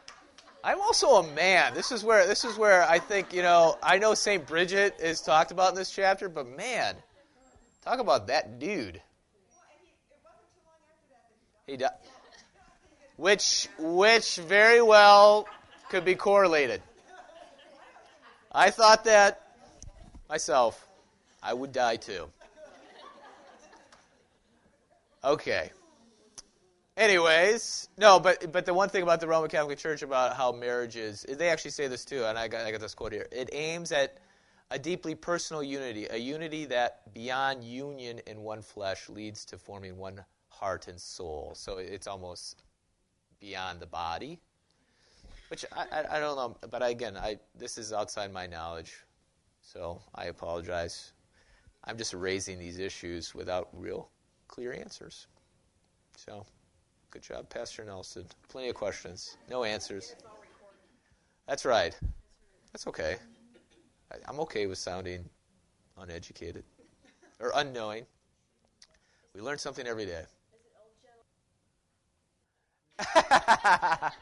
[0.64, 1.72] I'm also a man.
[1.74, 3.78] This is where this is where I think you know.
[3.82, 6.96] I know Saint Bridget is talked about in this chapter, but man,
[7.84, 9.00] talk about that dude.
[11.66, 11.90] He died,
[13.18, 15.46] which which very well
[15.90, 16.80] could be correlated.
[18.50, 19.42] I thought that
[20.28, 20.86] myself.
[21.42, 22.28] I would die too.
[25.22, 25.70] Okay.
[26.96, 30.96] Anyways, no, but but the one thing about the Roman Catholic Church about how marriage
[30.96, 33.26] is, they actually say this too, and I got, I got this quote here.
[33.30, 34.18] It aims at
[34.70, 39.96] a deeply personal unity, a unity that beyond union in one flesh leads to forming
[39.96, 41.52] one heart and soul.
[41.54, 42.64] So it's almost
[43.40, 44.40] beyond the body,
[45.48, 46.56] which I, I, don't know.
[46.68, 48.94] But again, I this is outside my knowledge,
[49.60, 51.12] so I apologize.
[51.84, 54.10] I'm just raising these issues without real
[54.48, 55.26] clear answers.
[56.16, 56.44] So.
[57.10, 58.26] Good job, Pastor Nelson.
[58.48, 60.14] Plenty of questions, no answers.
[61.46, 61.98] That's right.
[62.72, 63.16] That's okay.
[64.26, 65.24] I'm okay with sounding
[65.96, 66.64] uneducated
[67.40, 68.04] or unknowing.
[69.34, 70.24] We learn something every day.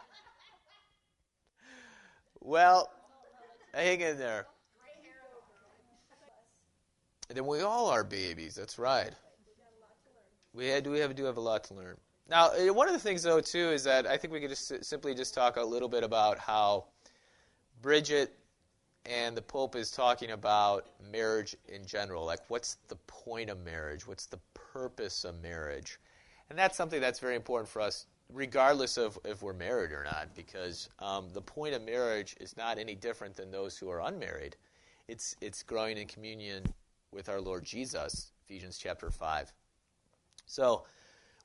[2.41, 2.91] well,
[3.75, 4.47] hang in there.
[7.29, 8.55] Then we all are babies.
[8.55, 9.13] That's right.
[10.55, 11.97] We do we have do have a lot to learn.
[12.29, 14.85] Now, uh, one of the things, though, too, is that I think we could just
[14.85, 16.87] simply just talk a little bit about how
[17.83, 18.35] Bridget
[19.05, 22.25] and the Pope is talking about marriage in general.
[22.25, 24.09] Like, what's the point of marriage?
[24.09, 26.01] What's the purpose of marriage?
[26.51, 30.35] And that's something that's very important for us, regardless of if we're married or not,
[30.35, 34.57] because um, the point of marriage is not any different than those who are unmarried.
[35.09, 36.65] It's, it's growing in communion
[37.13, 39.53] with our Lord Jesus, Ephesians chapter 5.
[40.47, 40.85] So,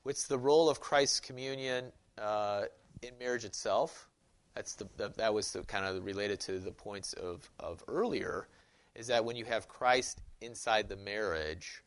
[0.04, 2.64] What's the role of Christ's communion uh,
[3.02, 4.08] in marriage itself?
[4.54, 8.48] That's the, the, that was the kind of related to the points of, of earlier.
[8.96, 11.84] Is that when you have Christ inside the marriage,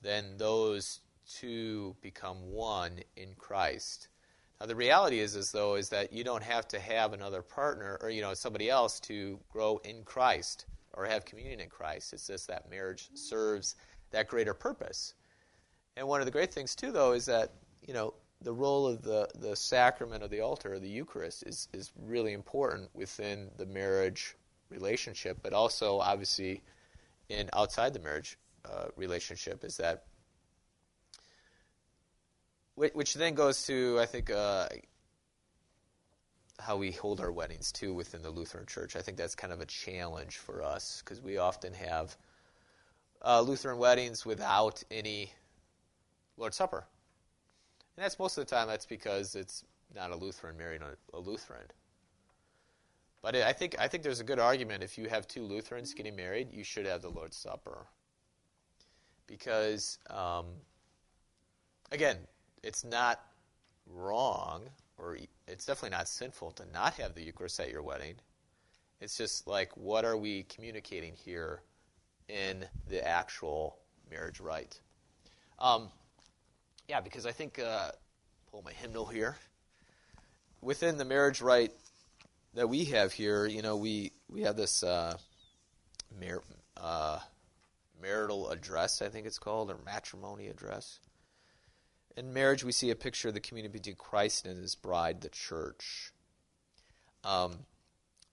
[0.00, 4.08] then those two become one in Christ.
[4.60, 7.98] Now the reality is, as though, is that you don't have to have another partner
[8.00, 12.12] or you know somebody else to grow in Christ or have communion in Christ.
[12.12, 13.76] It's just that marriage serves
[14.10, 15.14] that greater purpose.
[15.96, 17.52] And one of the great things too, though, is that
[17.86, 21.68] you know the role of the, the sacrament of the altar, or the Eucharist, is,
[21.72, 24.36] is really important within the marriage
[24.68, 26.62] relationship, but also obviously
[27.28, 29.64] in outside the marriage uh, relationship.
[29.64, 30.04] Is that
[32.76, 34.68] which then goes to I think uh,
[36.58, 38.96] how we hold our weddings too within the Lutheran Church.
[38.96, 42.16] I think that's kind of a challenge for us because we often have
[43.24, 45.32] uh, Lutheran weddings without any
[46.36, 46.84] Lord's Supper,
[47.96, 51.20] and that's most of the time that's because it's not a Lutheran marrying a, a
[51.20, 51.66] Lutheran.
[53.22, 56.14] But I think I think there's a good argument if you have two Lutherans getting
[56.14, 57.86] married, you should have the Lord's Supper
[59.26, 60.46] because um,
[61.90, 62.18] again,
[62.66, 63.20] it's not
[63.86, 64.62] wrong
[64.98, 68.16] or it's definitely not sinful to not have the Eucharist at your wedding.
[69.00, 71.60] It's just like, what are we communicating here
[72.28, 73.78] in the actual
[74.10, 74.80] marriage rite?
[75.60, 75.90] Um,
[76.88, 77.92] yeah, because I think, uh,
[78.50, 79.36] pull my hymnal here.
[80.60, 81.72] Within the marriage rite
[82.54, 85.16] that we have here, you know, we, we have this uh,
[86.20, 86.42] mar-
[86.76, 87.20] uh,
[88.02, 90.98] marital address, I think it's called, or matrimony address.
[92.16, 95.28] In marriage, we see a picture of the communion between Christ and his bride, the
[95.28, 96.12] church.
[97.22, 97.66] Um,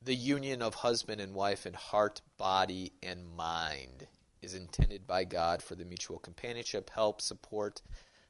[0.02, 4.08] the union of husband and wife in heart, body, and mind
[4.42, 7.82] is intended by God for the mutual companionship, help, support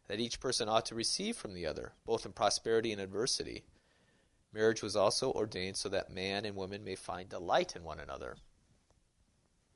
[0.08, 3.64] that each person ought to receive from the other, both in prosperity and adversity.
[4.54, 8.38] Marriage was also ordained so that man and woman may find delight in one another,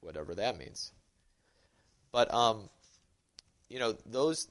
[0.02, 0.92] whatever that means.
[2.12, 2.70] But um,
[3.70, 4.48] you know those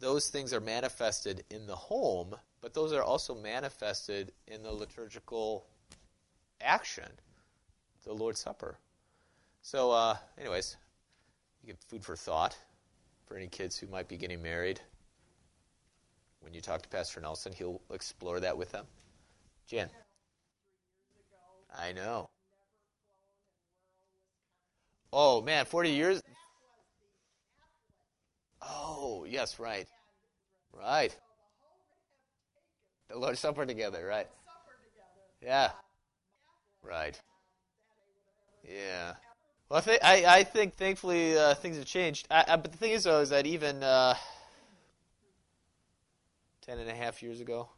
[0.00, 5.66] those things are manifested in the home, but those are also manifested in the liturgical
[6.60, 7.08] action,
[8.04, 8.78] the Lord's Supper.
[9.62, 10.76] So, uh, anyways,
[11.62, 12.56] you get food for thought
[13.26, 14.80] for any kids who might be getting married.
[16.40, 18.84] When you talk to Pastor Nelson, he'll explore that with them.
[19.66, 19.88] Jan.
[21.76, 22.28] I know.
[25.12, 26.22] Oh man, 40 years
[28.68, 29.86] Oh, yes, right.
[30.72, 31.16] Right.
[33.08, 34.28] The Lord's Supper together, right?
[35.42, 35.70] Yeah.
[36.82, 37.20] Right.
[38.66, 39.14] Yeah.
[39.68, 42.26] Well, I, think, I, I think thankfully uh, things have changed.
[42.30, 44.14] I, I, but the thing is, though, is that even uh,
[46.62, 47.68] ten and a half years ago,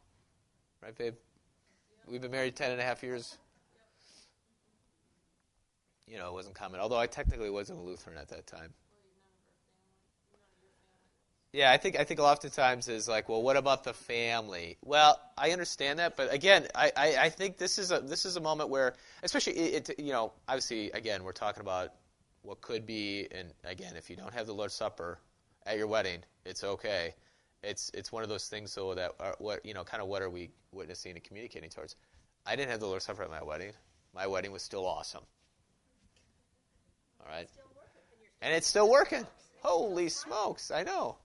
[0.81, 1.15] right, babe?
[2.07, 3.37] We've been married ten and a half years.
[6.07, 6.79] You know, it wasn't common.
[6.79, 8.73] Although I technically wasn't a Lutheran at that time.
[11.57, 14.77] Yeah, I think I think oftentimes is like, well, what about the family?
[14.85, 18.35] Well, I understand that, but again, I, I, I think this is a this is
[18.35, 18.93] a moment where,
[19.23, 21.93] especially it, it, you know, obviously, again, we're talking about
[22.43, 25.17] what could be, and again, if you don't have the Lord's Supper
[25.65, 27.15] at your wedding, it's okay.
[27.63, 30.21] It's it's one of those things though that are, what you know, kind of what
[30.21, 31.95] are we witnessing and communicating towards?
[32.45, 33.71] I didn't have the Lord's Supper at my wedding.
[34.13, 35.23] My wedding was still awesome.
[37.19, 37.49] All right,
[38.43, 39.25] and it's still working.
[39.63, 40.69] Holy smokes!
[40.69, 41.17] I know.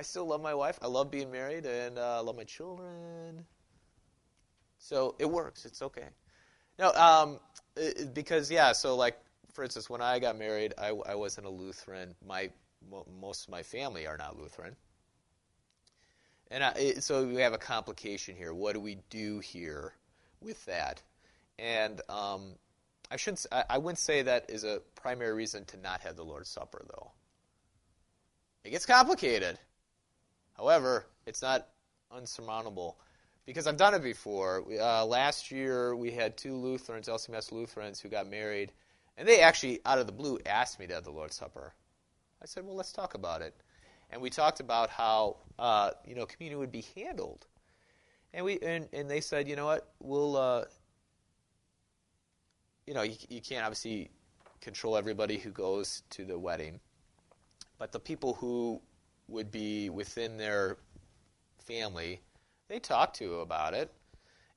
[0.00, 0.78] I still love my wife.
[0.80, 3.44] I love being married, and uh, I love my children.
[4.78, 5.66] So it works.
[5.66, 6.06] It's okay.
[6.78, 7.38] No, um,
[7.76, 8.72] it, because yeah.
[8.72, 9.18] So like,
[9.52, 12.14] for instance, when I got married, I, I wasn't a Lutheran.
[12.26, 12.48] My
[13.20, 14.74] most of my family are not Lutheran,
[16.50, 18.54] and I, it, so we have a complication here.
[18.54, 19.92] What do we do here
[20.40, 21.02] with that?
[21.58, 22.54] And um,
[23.10, 23.44] I shouldn't.
[23.52, 26.86] I, I wouldn't say that is a primary reason to not have the Lord's Supper,
[26.88, 27.12] though.
[28.64, 29.58] It gets complicated.
[30.60, 31.68] However, it's not
[32.10, 32.98] unsurmountable
[33.46, 34.62] because I've done it before.
[34.78, 38.70] Uh, last year, we had two Lutherans, LCMS Lutherans, who got married,
[39.16, 41.72] and they actually, out of the blue, asked me to have the Lord's Supper.
[42.42, 43.54] I said, "Well, let's talk about it,"
[44.10, 47.46] and we talked about how uh, you know communion would be handled,
[48.34, 49.94] and we and, and they said, "You know what?
[49.98, 50.64] We'll." Uh,
[52.86, 54.10] you know, you, you can't obviously
[54.60, 56.80] control everybody who goes to the wedding,
[57.78, 58.82] but the people who
[59.30, 60.76] would be within their
[61.64, 62.20] family,
[62.68, 63.90] they talked to about it.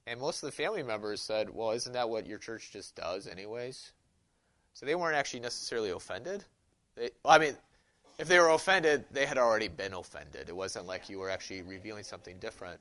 [0.05, 3.27] And most of the family members said, well, isn't that what your church just does,
[3.27, 3.93] anyways?
[4.73, 6.43] So they weren't actually necessarily offended.
[6.95, 7.55] They, well, I mean,
[8.19, 10.49] if they were offended, they had already been offended.
[10.49, 12.79] It wasn't like you were actually revealing something different.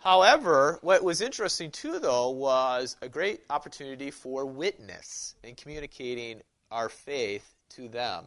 [0.00, 6.88] However, what was interesting too, though, was a great opportunity for witness in communicating our
[6.88, 8.24] faith to them.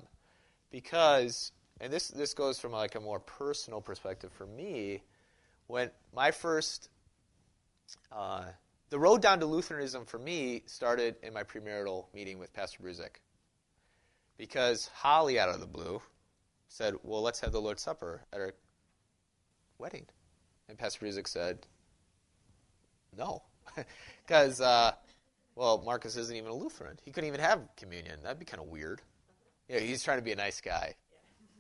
[0.72, 1.52] Because
[1.82, 5.04] and this this goes from like a more personal perspective for me.
[5.68, 6.90] When my first,
[8.12, 8.46] uh,
[8.90, 13.22] the road down to Lutheranism for me started in my premarital meeting with Pastor Brusick,
[14.38, 16.02] because Holly, out of the blue,
[16.68, 18.54] said, "Well, let's have the Lord's Supper at our
[19.78, 20.06] wedding?
[20.68, 21.66] And Pastor Brusick said,
[23.18, 23.44] no.
[24.26, 24.92] Because, uh,
[25.56, 27.00] well, Marcus isn't even a Lutheran.
[27.04, 28.20] He couldn't even have communion.
[28.22, 29.02] That'd be kind of weird.
[29.68, 30.94] Yeah, he's trying to be a nice guy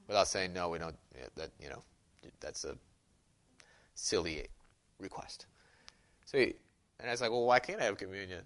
[0.10, 0.96] without saying, no, we don't,
[1.36, 1.84] that, you know,
[2.42, 2.76] that's a
[3.94, 4.48] silly
[5.00, 5.46] request.
[6.26, 6.56] So, he,
[7.00, 8.42] and I was like, well, why can't I have communion?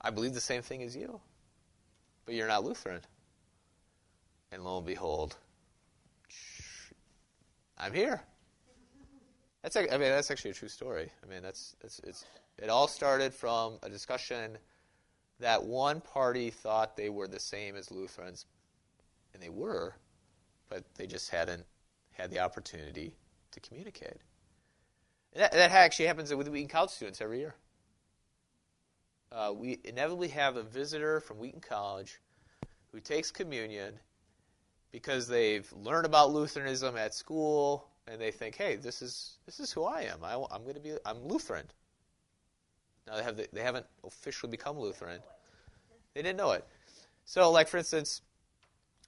[0.00, 1.20] I believe the same thing as you,
[2.24, 3.00] but you're not Lutheran.
[4.52, 5.36] And lo and behold,
[7.76, 8.22] I'm here.
[9.62, 11.10] That's I mean that's actually a true story.
[11.24, 12.24] I mean that's it's, it's
[12.58, 14.58] it all started from a discussion
[15.40, 18.46] that one party thought they were the same as Lutherans,
[19.32, 19.94] and they were,
[20.68, 21.64] but they just hadn't
[22.12, 23.14] had the opportunity
[23.52, 24.18] to communicate.
[25.32, 27.54] And that, that actually happens with Wheaton College students every year.
[29.32, 32.20] Uh, we inevitably have a visitor from Wheaton College
[32.92, 33.94] who takes communion
[34.92, 39.72] because they've learned about Lutheranism at school and they think, "Hey, this is this is
[39.72, 40.22] who I am.
[40.22, 41.66] I, am going to be I'm Lutheran."
[43.06, 45.20] Now they have the, they haven't officially become Lutheran.
[46.14, 46.64] They didn't know it.
[47.24, 48.22] So, like for instance,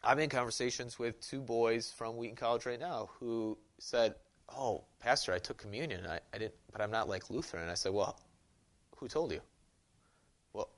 [0.06, 4.14] I'm in conversations with two boys from Wheaton College right now who said,
[4.48, 6.06] "Oh, Pastor, I took communion.
[6.06, 8.18] I, I didn't, but I'm not like Lutheran." I said, "Well,
[8.96, 9.40] who told you?"
[10.52, 10.70] Well,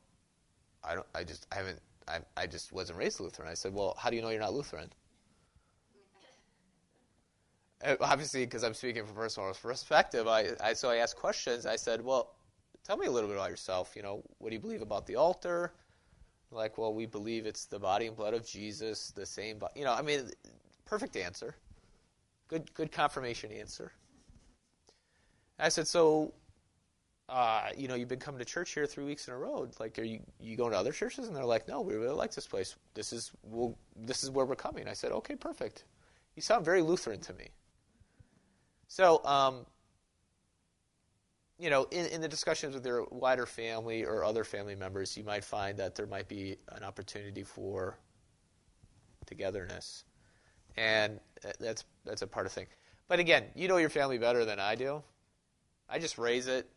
[0.82, 1.06] I don't.
[1.14, 3.48] I just I haven't I, I just wasn't raised Lutheran.
[3.48, 4.90] I said, well, how do you know you're not Lutheran?
[8.00, 11.64] Obviously, because I'm speaking from personal perspective, I, I so I asked questions.
[11.64, 12.34] I said, well,
[12.84, 13.92] tell me a little bit about yourself.
[13.94, 15.74] You know, what do you believe about the altar?
[16.50, 19.60] Like, well, we believe it's the body and blood of Jesus, the same.
[19.74, 20.30] You know, I mean,
[20.86, 21.54] perfect answer.
[22.48, 23.92] Good, good confirmation answer.
[25.58, 26.32] I said, so
[27.28, 29.68] uh, you know, you've been coming to church here three weeks in a row.
[29.78, 31.28] Like, are you you going to other churches?
[31.28, 32.74] And they're like, no, we really like this place.
[32.94, 34.88] This is we'll, this is where we're coming.
[34.88, 35.84] I said, okay, perfect.
[36.36, 37.48] You sound very Lutheran to me.
[38.86, 39.66] So, um,
[41.58, 45.24] you know, in, in the discussions with your wider family or other family members, you
[45.24, 47.98] might find that there might be an opportunity for
[49.26, 50.04] togetherness,
[50.76, 52.66] and uh, that's that's a part of thing.
[53.08, 55.02] But again, you know your family better than I do.
[55.88, 56.70] I just raise it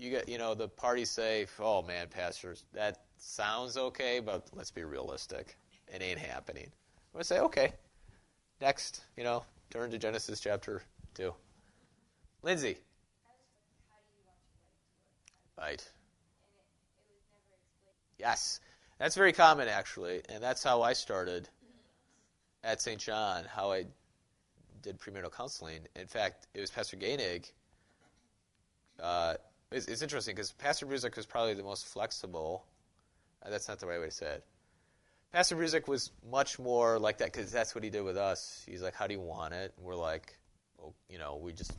[0.00, 4.70] you get, you know, the parties say, "Oh man, pastors, that sounds okay, but let's
[4.70, 5.56] be realistic.
[5.88, 7.74] It ain't happening." I'm gonna say, "Okay,
[8.60, 10.82] next, you know, turn to Genesis chapter
[11.14, 11.34] two.
[12.42, 12.78] Lindsay.
[15.60, 15.86] Right.
[18.18, 18.60] Yes,
[18.98, 21.48] that's very common actually, and that's how I started
[22.64, 22.98] at St.
[22.98, 23.44] John.
[23.44, 23.84] How I
[24.82, 25.80] did premarital counseling.
[25.96, 27.50] In fact, it was Pastor Gainig.
[28.98, 29.34] Uh,
[29.70, 32.64] it's, it's interesting because Pastor Brusick was probably the most flexible.
[33.44, 34.44] Uh, that's not the right way to say it.
[35.32, 38.64] Pastor Brusick was much more like that because that's what he did with us.
[38.66, 40.36] He's like, "How do you want it?" And we're like,
[40.78, 41.72] "Well, you know, we just."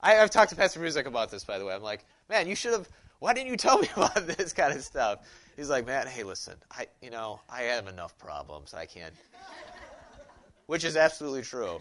[0.00, 1.72] I, have talked to Pastor Brusick about this, by the way.
[1.72, 2.88] I'm like, "Man, you should have.
[3.20, 5.20] Why didn't you tell me about this kind of stuff?"
[5.56, 8.74] He's like, "Man, hey, listen, I, you know, I have enough problems.
[8.74, 9.14] I can't."
[10.66, 11.78] Which is absolutely true.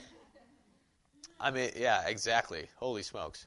[1.39, 2.67] I mean, yeah, exactly.
[2.75, 3.45] Holy smokes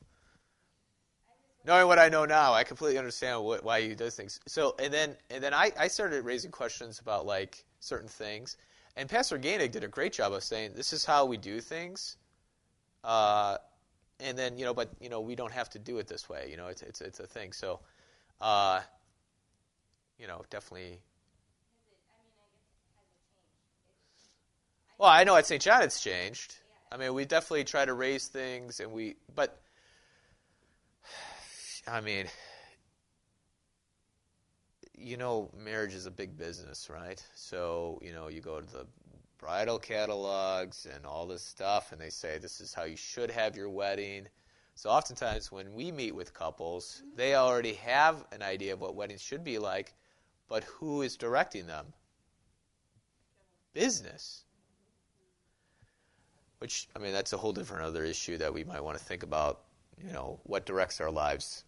[1.67, 4.41] knowing what I know now, I completely understand what, why he does things.
[4.47, 8.57] So, and then and then I, I started raising questions about like certain things,
[8.97, 12.17] and Pastor Gainig did a great job of saying this is how we do things,
[13.05, 13.59] uh,
[14.21, 16.49] and then you know, but you know, we don't have to do it this way.
[16.51, 17.53] You know, it's it's it's a thing.
[17.53, 17.81] So,
[18.41, 18.81] uh,
[20.19, 21.01] you know, definitely.
[24.99, 25.61] Well, I know at St.
[25.61, 26.57] John it's changed.
[26.91, 29.61] I mean, we definitely try to raise things, and we, but
[31.87, 32.27] I mean,
[34.97, 37.23] you know, marriage is a big business, right?
[37.35, 38.87] So, you know, you go to the
[39.47, 43.55] bridal catalogs and all this stuff, and they say this is how you should have
[43.55, 44.27] your wedding.
[44.75, 49.23] So, oftentimes, when we meet with couples, they already have an idea of what weddings
[49.23, 49.95] should be like,
[50.49, 51.87] but who is directing them?
[53.73, 54.43] Business.
[56.59, 59.23] Which, I mean, that's a whole different other issue that we might want to think
[59.23, 59.61] about.
[60.05, 61.63] You know, what directs our lives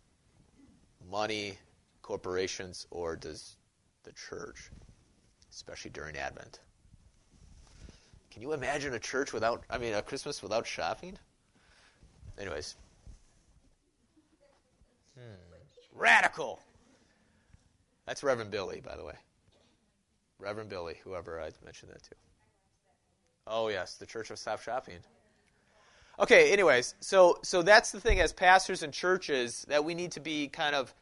[1.09, 1.57] money,
[2.03, 3.57] corporations, or does
[4.03, 4.73] the church,
[5.53, 6.59] especially during Advent?
[8.31, 11.19] Can you imagine a church without, I mean, a Christmas without shopping?
[12.39, 12.77] Anyways.
[15.15, 15.35] Hmm.
[15.95, 16.61] Radical!
[18.07, 19.15] That's Reverend Billy, by the way.
[20.39, 22.15] Reverend Billy, whoever I mentioned that to.
[23.47, 24.99] Oh, yes, the Church of Stop Shopping.
[26.21, 30.21] Okay, anyways, so so that's the thing as pastors and churches that we need to
[30.21, 30.93] be kind of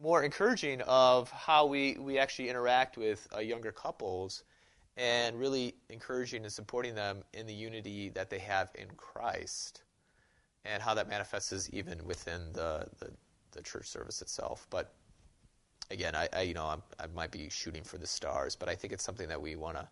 [0.00, 4.44] more encouraging of how we, we actually interact with uh, younger couples
[4.98, 9.82] and really encouraging and supporting them in the unity that they have in Christ.
[10.64, 13.10] and how that manifests even within the, the,
[13.52, 14.66] the church service itself.
[14.70, 14.94] But
[15.90, 18.74] again, I, I you know I'm, i might be shooting for the stars, but I
[18.76, 19.88] think it's something that we want to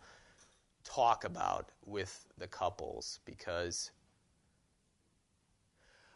[0.84, 3.92] talk about with the couples because.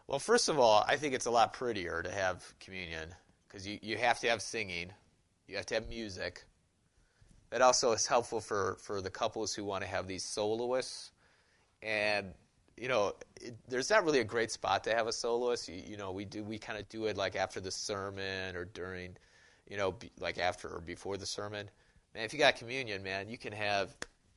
[0.07, 3.15] Well, first of all, I think it's a lot prettier to have communion
[3.49, 4.93] because you, you have to have singing,
[5.49, 6.45] you have to have music.
[7.51, 11.11] That also is helpful for, for the couples who want to have these soloists.
[11.83, 12.33] And
[12.81, 15.69] you know, it, there's not really a great spot to have a soloist.
[15.69, 18.65] You, you know, we do we kind of do it like after the sermon or
[18.65, 19.17] during,
[19.69, 21.69] you know, be, like after or before the sermon.
[22.15, 23.95] Man, if you got communion, man, you can have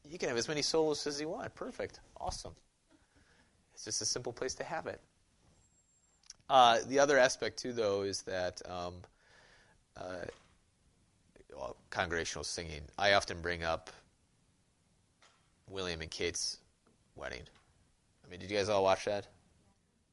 [0.07, 1.55] you can have as many soloists as you want.
[1.55, 2.53] Perfect, awesome.
[3.73, 4.99] It's just a simple place to have it.
[6.49, 8.95] Uh, the other aspect too, though, is that um,
[9.95, 10.25] uh,
[11.55, 12.81] well, congregational singing.
[12.97, 13.89] I often bring up
[15.69, 16.59] William and Kate's
[17.15, 17.43] wedding.
[18.25, 19.27] I mean, did you guys all watch that?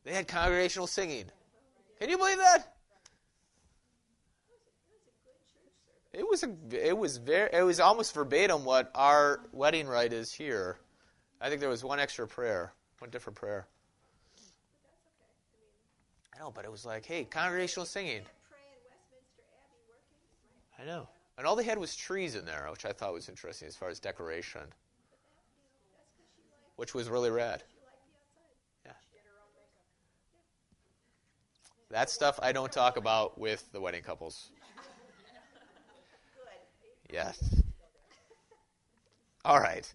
[0.04, 1.26] They had congregational singing.
[1.98, 2.74] Can you believe that?
[6.12, 10.32] It was a, it was very, it was almost verbatim what our wedding rite is
[10.32, 10.78] here.
[11.40, 13.66] I think there was one extra prayer, one different prayer.
[16.34, 18.22] I know, but it was like, hey, congregational singing.
[20.80, 21.08] I know,
[21.40, 23.88] and all they had was trees in there, which I thought was interesting as far
[23.88, 24.60] as decoration,
[26.76, 27.62] which was really rad.
[28.84, 28.92] Yeah.
[31.90, 34.50] That stuff I don't talk about with the wedding couples.
[37.10, 37.62] Yes.
[39.42, 39.90] All right.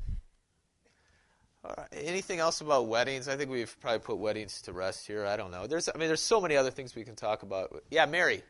[1.63, 1.87] All right.
[1.91, 3.27] Anything else about weddings?
[3.27, 5.27] I think we've probably put weddings to rest here.
[5.27, 5.67] I don't know.
[5.67, 7.83] There's, I mean, there's so many other things we can talk about.
[7.91, 8.41] Yeah, Mary.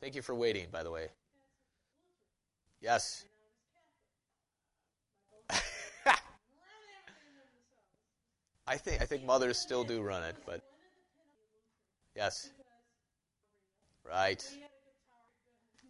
[0.00, 0.66] Thank you for waiting.
[0.72, 1.10] By the way.
[2.80, 3.24] Yes.
[8.66, 10.62] I think I think mothers still do run it, but
[12.16, 12.50] yes.
[14.08, 14.44] Right.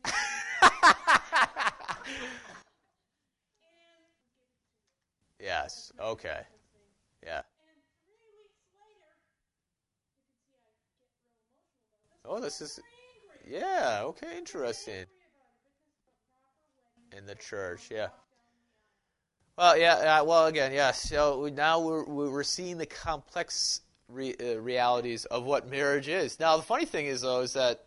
[5.40, 5.92] yes.
[6.00, 6.40] Okay.
[7.24, 7.42] Yeah.
[12.24, 12.80] Oh, this is.
[13.48, 14.00] Yeah.
[14.04, 14.38] Okay.
[14.38, 15.06] Interesting.
[17.16, 17.88] In the church.
[17.90, 18.08] Yeah.
[19.56, 20.20] Well, yeah.
[20.20, 21.08] Uh, well, again, yes.
[21.08, 26.38] So now we're we're seeing the complex re, uh, realities of what marriage is.
[26.38, 27.86] Now, the funny thing is, though, is that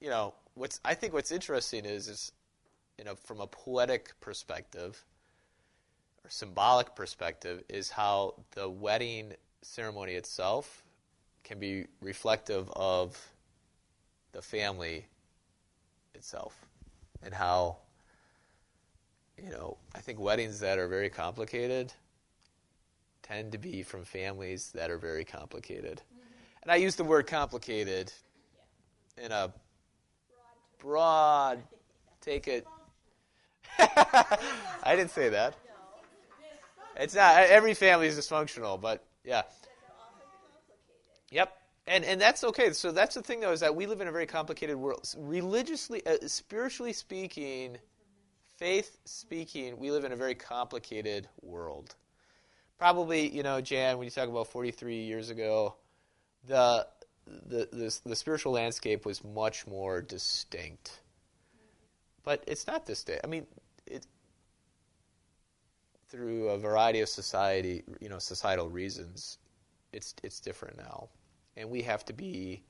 [0.00, 2.32] you know, what's I think what's interesting is is
[3.00, 5.02] you know, from a poetic perspective
[6.22, 10.84] or symbolic perspective is how the wedding ceremony itself
[11.42, 13.18] can be reflective of
[14.32, 15.06] the family
[16.14, 16.54] itself
[17.22, 17.78] and how
[19.42, 21.92] you know, I think weddings that are very complicated
[23.22, 26.02] tend to be from families that are very complicated.
[26.12, 26.62] Mm-hmm.
[26.62, 28.12] And I use the word complicated
[29.22, 29.52] in a
[30.78, 31.62] broad,
[32.20, 32.66] take it.
[33.78, 35.54] I didn't say that.
[36.96, 37.36] It's not.
[37.36, 39.42] Every family is dysfunctional, but yeah.
[41.30, 41.56] Yep.
[41.86, 42.72] And, and that's okay.
[42.72, 45.08] So that's the thing, though, is that we live in a very complicated world.
[45.16, 47.78] Religiously, uh, spiritually speaking,
[48.60, 51.94] faith speaking, we live in a very complicated world.
[52.78, 55.74] Probably, you know, Jan, when you talk about 43 years ago,
[56.46, 56.86] the
[57.26, 61.00] the, the, the spiritual landscape was much more distinct.
[62.24, 63.24] But it's not distinct.
[63.24, 63.46] I mean,
[63.86, 64.04] it,
[66.08, 69.38] through a variety of society, you know, societal reasons,
[69.92, 71.08] it's it's different now,
[71.56, 72.62] and we have to be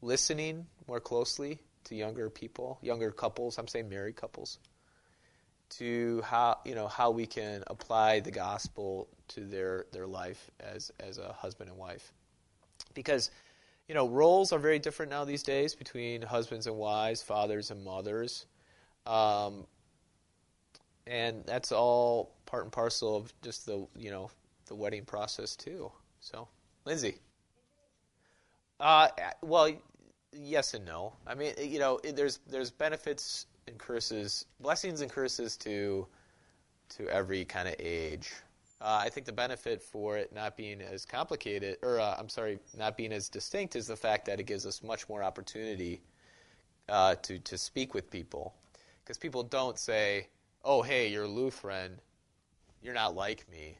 [0.00, 3.58] listening more closely to younger people, younger couples.
[3.58, 4.58] I'm saying married couples,
[5.78, 10.90] to how you know how we can apply the gospel to their their life as
[11.00, 12.12] as a husband and wife,
[12.94, 13.30] because
[13.88, 17.84] you know, roles are very different now these days between husbands and wives, fathers and
[17.84, 18.46] mothers.
[19.06, 19.66] Um,
[21.06, 24.30] and that's all part and parcel of just the, you know,
[24.66, 25.90] the wedding process too.
[26.20, 26.48] So,
[26.84, 27.16] Lindsay.
[28.78, 29.08] Uh,
[29.42, 29.70] well,
[30.32, 31.12] yes and no.
[31.26, 36.06] I mean, you know, there's there's benefits and curses, blessings and curses to
[36.96, 38.32] to every kind of age.
[38.80, 42.58] Uh, I think the benefit for it not being as complicated, or uh, I'm sorry,
[42.76, 46.02] not being as distinct, is the fact that it gives us much more opportunity
[46.88, 48.54] uh, to to speak with people,
[49.04, 50.28] because people don't say,
[50.64, 52.00] "Oh, hey, you're Lutheran,
[52.82, 53.78] you're not like me,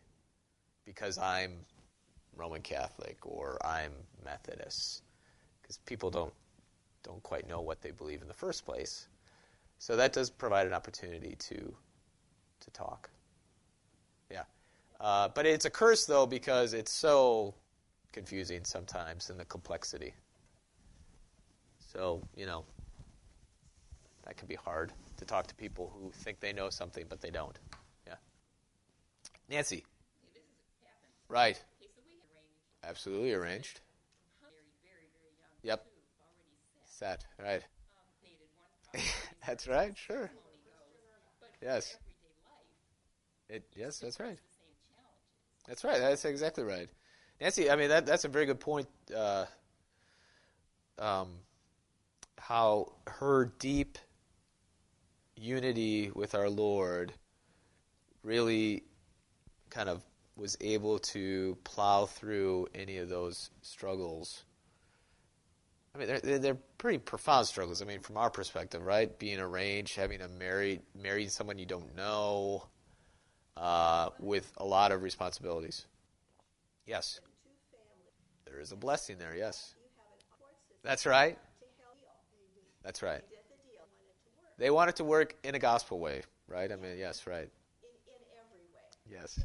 [0.87, 1.67] because I'm
[2.37, 3.93] Roman Catholic or I'm
[4.25, 5.03] Methodist,"
[5.61, 6.33] because people don't
[7.03, 9.09] don't quite know what they believe in the first place.
[9.83, 11.75] So that does provide an opportunity to
[12.61, 13.11] to talk.
[14.31, 14.45] Yeah.
[15.01, 17.53] Uh, but it's a curse, though, because it's so
[18.13, 20.15] confusing sometimes in the complexity.
[21.93, 22.65] So, you know,
[24.25, 27.31] that can be hard to talk to people who think they know something but they
[27.31, 27.59] don't.
[28.07, 28.15] Yeah.
[29.51, 29.85] Nancy.
[31.29, 31.61] Right.
[32.85, 33.81] Absolutely arranged.
[35.65, 35.85] Yep.
[36.87, 37.25] Set.
[37.37, 37.63] Right.
[39.47, 39.97] that's right.
[39.97, 40.31] Sure.
[41.61, 41.97] Yes.
[43.49, 44.39] It, yes, that's right.
[45.69, 46.01] That's right.
[46.01, 46.89] That's exactly right.
[47.41, 48.89] Nancy, I mean that that's a very good point.
[49.15, 49.47] Uh,
[50.99, 51.29] um,
[52.39, 53.99] how her deep
[55.37, 57.13] unity with our Lord
[58.23, 58.85] really
[59.71, 60.03] kind of
[60.37, 64.45] was able to plow through any of those struggles.
[65.95, 67.83] I mean, they're, they're pretty profound struggles.
[67.83, 69.17] I mean, from our perspective, right?
[69.19, 72.67] Being arranged, having a married, marrying someone you don't know,
[73.57, 75.87] uh, with a lot of responsibilities.
[76.87, 77.21] Yes.
[78.47, 79.75] There is a blessing there, yes.
[80.83, 81.39] That's right.
[82.83, 83.23] That's right.
[84.59, 86.71] They want it to work in a gospel way, right?
[86.73, 87.37] I mean, yes, right.
[87.37, 87.51] In, in
[88.39, 89.21] every way.
[89.21, 89.39] Yes.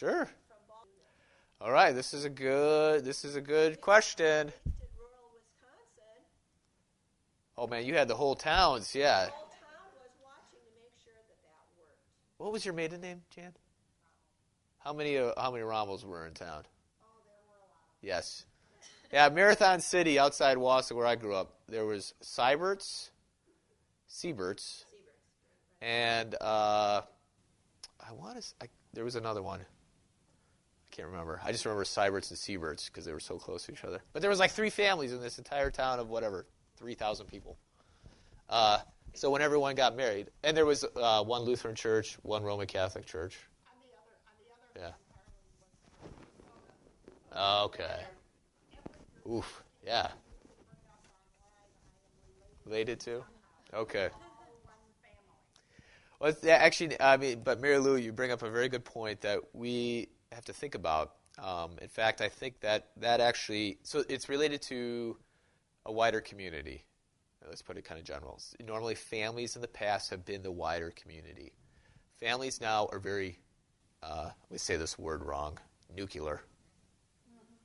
[0.00, 0.16] You
[1.64, 4.48] All right, this is a good this is a good question.
[4.48, 4.52] To
[4.98, 6.24] rural Wisconsin,
[7.56, 9.26] Oh man, you had the whole towns, yeah.
[9.26, 12.42] whole town was watching to make sure that that.
[12.42, 13.52] What was your maiden name, Jan?
[14.80, 16.64] How many uh, how many Rommels were in town?
[17.00, 18.08] Oh, were.
[18.08, 18.44] Yes.
[19.12, 21.52] Yeah, Marathon City outside Wausau where I grew up.
[21.68, 23.10] There was Seiberts,
[24.10, 24.84] Sieberts,
[25.80, 27.02] and uh,
[28.00, 28.54] I want to.
[28.62, 29.60] I, there was another one.
[30.92, 31.40] I can't remember.
[31.42, 34.02] I just remember Seiberts and Sieberts because they were so close to each other.
[34.12, 36.44] But there was like three families in this entire town of whatever,
[36.76, 37.56] three thousand people.
[38.50, 38.78] Uh,
[39.14, 43.06] so when everyone got married, and there was uh, one Lutheran church, one Roman Catholic
[43.06, 43.38] church.
[44.76, 44.92] Other,
[47.34, 47.64] Yeah.
[47.64, 48.02] Okay.
[49.30, 49.62] Oof.
[49.86, 50.08] Yeah.
[52.66, 53.24] Related to?
[53.72, 54.10] Okay.
[56.20, 59.40] Well, actually, I mean, but Mary Lou, you bring up a very good point that
[59.54, 61.12] we have to think about.
[61.38, 65.16] Um, in fact, I think that that actually, so it's related to
[65.86, 66.84] a wider community.
[67.48, 68.40] Let's put it kind of general.
[68.64, 71.52] Normally, families in the past have been the wider community.
[72.20, 73.38] Families now are very,
[74.02, 75.58] uh, let me say this word wrong,
[75.94, 76.42] nuclear.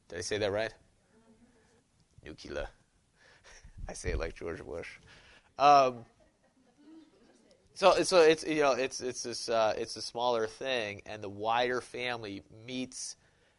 [0.08, 0.74] Did I say that right?
[2.26, 2.68] Nuclear.
[3.90, 4.90] I say it like George Bush.
[5.60, 6.06] Um,
[7.78, 11.30] so, so it's you know it's it's this uh, it's a smaller thing, and the
[11.30, 13.16] wider family meets,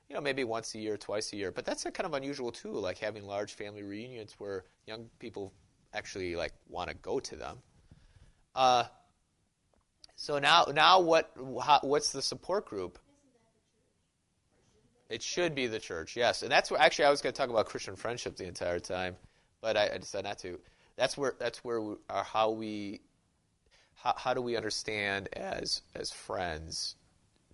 [0.09, 1.53] you know, maybe once a year, twice a year.
[1.53, 5.53] But that's a kind of unusual too, like having large family reunions where young people
[5.95, 7.59] actually like want to go to them.
[8.57, 8.87] Uh,
[10.16, 11.31] so now, now what?
[11.62, 12.99] How, what's the support group?
[15.09, 17.51] It should be the church, yes, and that's where actually I was going to talk
[17.51, 19.14] about Christian friendship the entire time,
[19.61, 20.59] but I, I decided not to.
[20.97, 23.03] That's where that's where we, are how we
[23.99, 26.96] how, how do we understand as as friends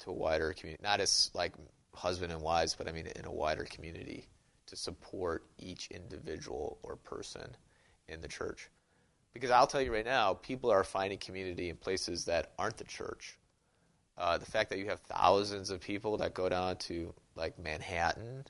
[0.01, 1.55] to a wider community, not as like
[1.95, 4.28] husband and wives, but I mean in a wider community
[4.66, 7.57] to support each individual or person
[8.09, 8.68] in the church.
[9.32, 12.84] Because I'll tell you right now, people are finding community in places that aren't the
[12.84, 13.38] church.
[14.16, 18.45] Uh, the fact that you have thousands of people that go down to like Manhattan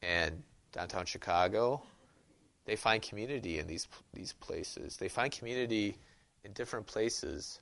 [0.00, 1.82] and downtown Chicago,
[2.66, 4.96] they find community in these these places.
[4.96, 5.96] They find community
[6.44, 7.60] in different places,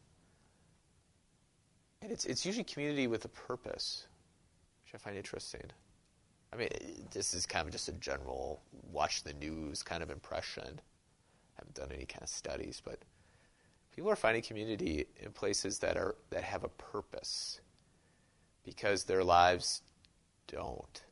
[2.02, 4.06] and it's it's usually community with a purpose,
[4.84, 5.64] which I find interesting.
[6.52, 6.68] I mean,
[7.12, 8.60] this is kind of just a general
[8.90, 10.64] watch the news kind of impression.
[10.66, 12.98] I haven't done any kind of studies, but
[13.94, 17.60] people are finding community in places that are that have a purpose
[18.64, 19.82] because their lives
[20.46, 21.04] don't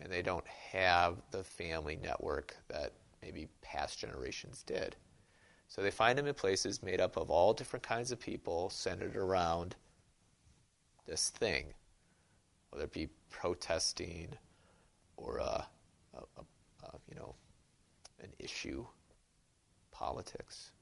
[0.00, 2.92] and they don't have the family network that
[3.22, 4.96] maybe past generations did
[5.68, 9.16] so they find them in places made up of all different kinds of people centered
[9.16, 9.76] around
[11.06, 11.66] this thing
[12.70, 14.28] whether it be protesting
[15.16, 15.66] or a,
[16.14, 17.34] a, a, a you know
[18.22, 18.84] an issue
[19.92, 20.72] politics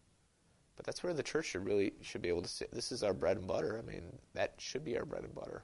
[0.76, 3.14] but that's where the church should really should be able to say, this is our
[3.14, 3.78] bread and butter.
[3.78, 4.02] I mean,
[4.34, 5.62] that should be our bread and butter.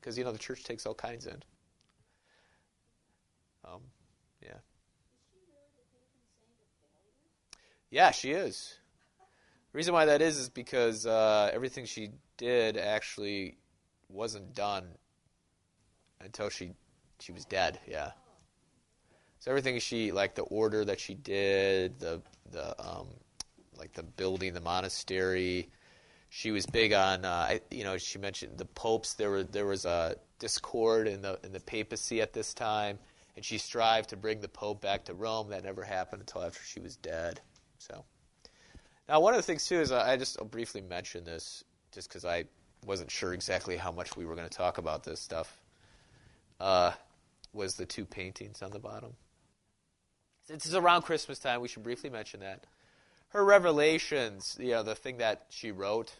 [0.00, 1.42] Because, you know, the church takes all kinds in.
[3.64, 3.80] Um,
[4.42, 4.58] yeah.
[7.94, 8.74] Yeah, she is.
[9.70, 13.56] The reason why that is is because uh, everything she did actually
[14.08, 14.88] wasn't done
[16.20, 16.72] until she
[17.20, 17.78] she was dead.
[17.86, 18.10] Yeah.
[19.38, 22.20] So everything she like the order that she did, the
[22.50, 23.06] the um,
[23.78, 25.68] like the building the monastery,
[26.30, 29.14] she was big on, uh, I- you know, she mentioned the popes.
[29.14, 32.98] There were there was a discord in the in the papacy at this time,
[33.36, 35.50] and she strived to bring the pope back to Rome.
[35.50, 37.40] That never happened until after she was dead.
[37.86, 38.04] So,
[39.08, 42.24] now one of the things too is I just I'll briefly mention this just because
[42.24, 42.44] I
[42.86, 45.60] wasn't sure exactly how much we were going to talk about this stuff.
[46.60, 46.92] Uh,
[47.52, 49.14] was the two paintings on the bottom.
[50.46, 52.64] Since it's around Christmas time, we should briefly mention that.
[53.28, 56.12] Her revelations, you know, the thing that she wrote,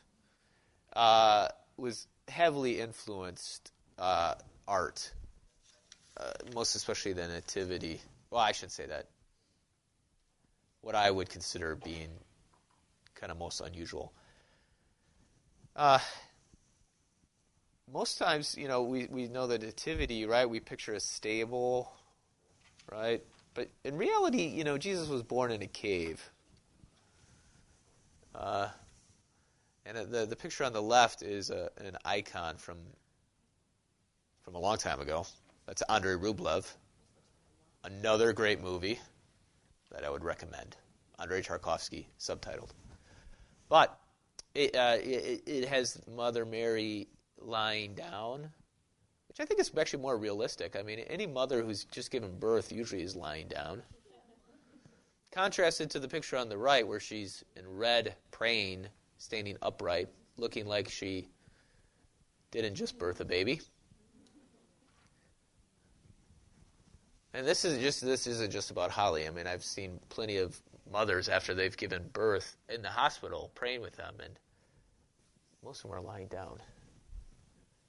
[0.94, 4.34] uh, was heavily influenced uh,
[4.66, 5.12] art,
[6.16, 8.00] uh, most especially the Nativity.
[8.30, 9.06] Well, I shouldn't say that.
[10.84, 12.10] What I would consider being
[13.14, 14.12] kind of most unusual.
[15.74, 15.98] Uh,
[17.90, 20.44] most times, you know, we, we know the nativity, right?
[20.44, 21.90] We picture a stable,
[22.92, 23.22] right?
[23.54, 26.22] But in reality, you know, Jesus was born in a cave.
[28.34, 28.68] Uh,
[29.86, 32.76] and the the picture on the left is a, an icon from
[34.42, 35.24] from a long time ago.
[35.64, 36.70] That's Andrei Rublev,
[37.84, 38.98] another great movie
[39.94, 40.76] that I would recommend.
[41.20, 42.70] Andrei Tarkovsky, subtitled.
[43.68, 43.98] But
[44.54, 48.50] it, uh, it, it has Mother Mary lying down,
[49.28, 50.76] which I think is actually more realistic.
[50.76, 53.82] I mean, any mother who's just given birth usually is lying down.
[55.32, 58.86] Contrasted to the picture on the right, where she's in red, praying,
[59.18, 61.28] standing upright, looking like she
[62.50, 63.60] didn't just birth a baby.
[67.34, 69.26] And this is just this isn't just about Holly.
[69.26, 70.56] I mean, I've seen plenty of
[70.90, 74.38] mothers after they've given birth in the hospital praying with them, and
[75.64, 76.60] most of them are lying down,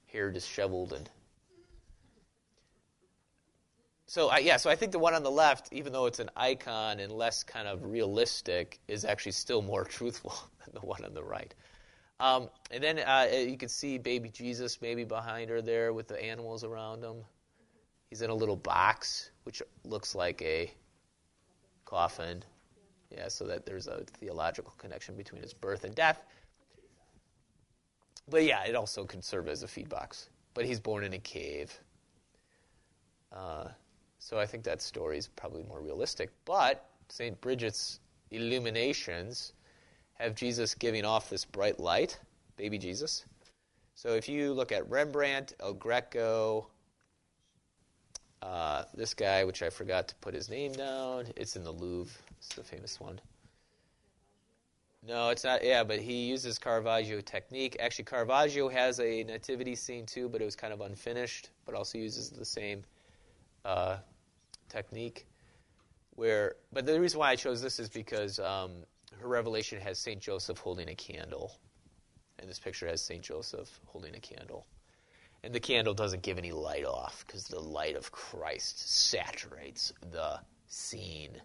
[0.06, 1.08] hair disheveled, and
[4.06, 4.56] so I, yeah.
[4.56, 7.44] So I think the one on the left, even though it's an icon and less
[7.44, 10.34] kind of realistic, is actually still more truthful
[10.64, 11.54] than the one on the right.
[12.18, 16.20] Um, and then uh, you can see baby Jesus maybe behind her there with the
[16.20, 17.18] animals around him.
[18.10, 20.72] He's in a little box, which looks like a
[21.84, 22.44] coffin.
[23.10, 26.24] Yeah, so that there's a theological connection between his birth and death.
[28.28, 30.28] But yeah, it also can serve as a feed box.
[30.54, 31.78] But he's born in a cave.
[33.32, 33.68] Uh,
[34.18, 36.30] so I think that story is probably more realistic.
[36.44, 37.40] But St.
[37.40, 38.00] Bridget's
[38.30, 39.52] illuminations
[40.14, 42.18] have Jesus giving off this bright light,
[42.56, 43.24] baby Jesus.
[43.94, 46.68] So if you look at Rembrandt, El Greco,
[48.42, 52.14] uh, this guy, which I forgot to put his name down, it's in the Louvre.
[52.38, 53.20] It's the famous one.
[55.06, 55.64] No, it's not.
[55.64, 57.76] Yeah, but he uses Caravaggio technique.
[57.78, 61.50] Actually, Caravaggio has a nativity scene too, but it was kind of unfinished.
[61.64, 62.82] But also uses the same
[63.64, 63.98] uh,
[64.68, 65.26] technique.
[66.16, 68.72] Where, but the reason why I chose this is because um,
[69.20, 71.58] her revelation has Saint Joseph holding a candle,
[72.38, 74.66] and this picture has Saint Joseph holding a candle,
[75.42, 80.40] and the candle doesn't give any light off because the light of Christ saturates the
[80.66, 81.40] scene.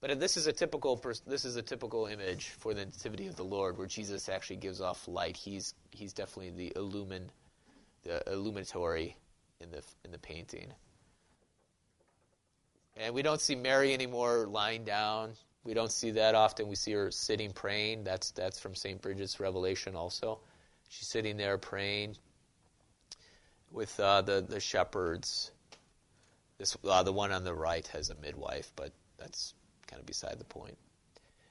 [0.00, 3.44] But this is a typical this is a typical image for the nativity of the
[3.44, 5.36] Lord, where Jesus actually gives off light.
[5.36, 7.28] He's he's definitely the illumin,
[8.02, 9.16] the illuminatory
[9.60, 10.72] in the in the painting.
[12.96, 15.32] And we don't see Mary anymore lying down.
[15.64, 16.68] We don't see that often.
[16.68, 18.04] We see her sitting praying.
[18.04, 20.40] That's that's from Saint Bridget's Revelation also.
[20.88, 22.16] She's sitting there praying
[23.76, 25.52] with uh, the the shepherds.
[26.58, 29.54] This uh, the one on the right has a midwife, but that's
[29.86, 30.76] kind of beside the point.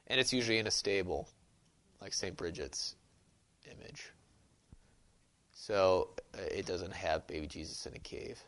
[0.08, 1.30] And it's usually in a stable,
[2.02, 2.36] like St.
[2.36, 2.96] Bridget's
[3.66, 4.12] image.
[5.54, 8.40] So uh, it doesn't have baby Jesus in a cave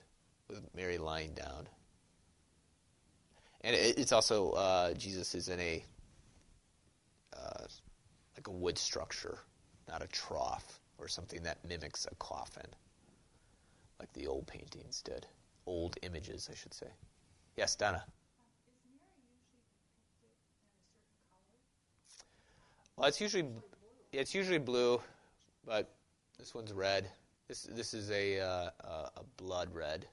[0.50, 1.68] with Mary lying down.
[3.62, 5.84] And it, it's also, uh, Jesus is in a,
[7.36, 7.64] uh,
[8.36, 9.40] like a wood structure,
[9.88, 12.68] not a trough or something that mimics a coffin,
[14.00, 15.26] like the old paintings did.
[15.66, 16.88] Old images, I should say.
[17.56, 18.04] Yes, Donna.
[22.96, 23.48] Well, it's usually
[24.12, 25.00] it's usually blue,
[25.66, 25.94] but
[26.40, 27.10] this one's red.
[27.48, 30.08] This this is a uh, a blood red.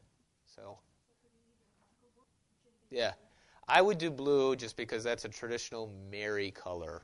[0.44, 0.78] So
[2.90, 3.12] yeah,
[3.68, 7.02] I would do blue just because that's a traditional Mary color.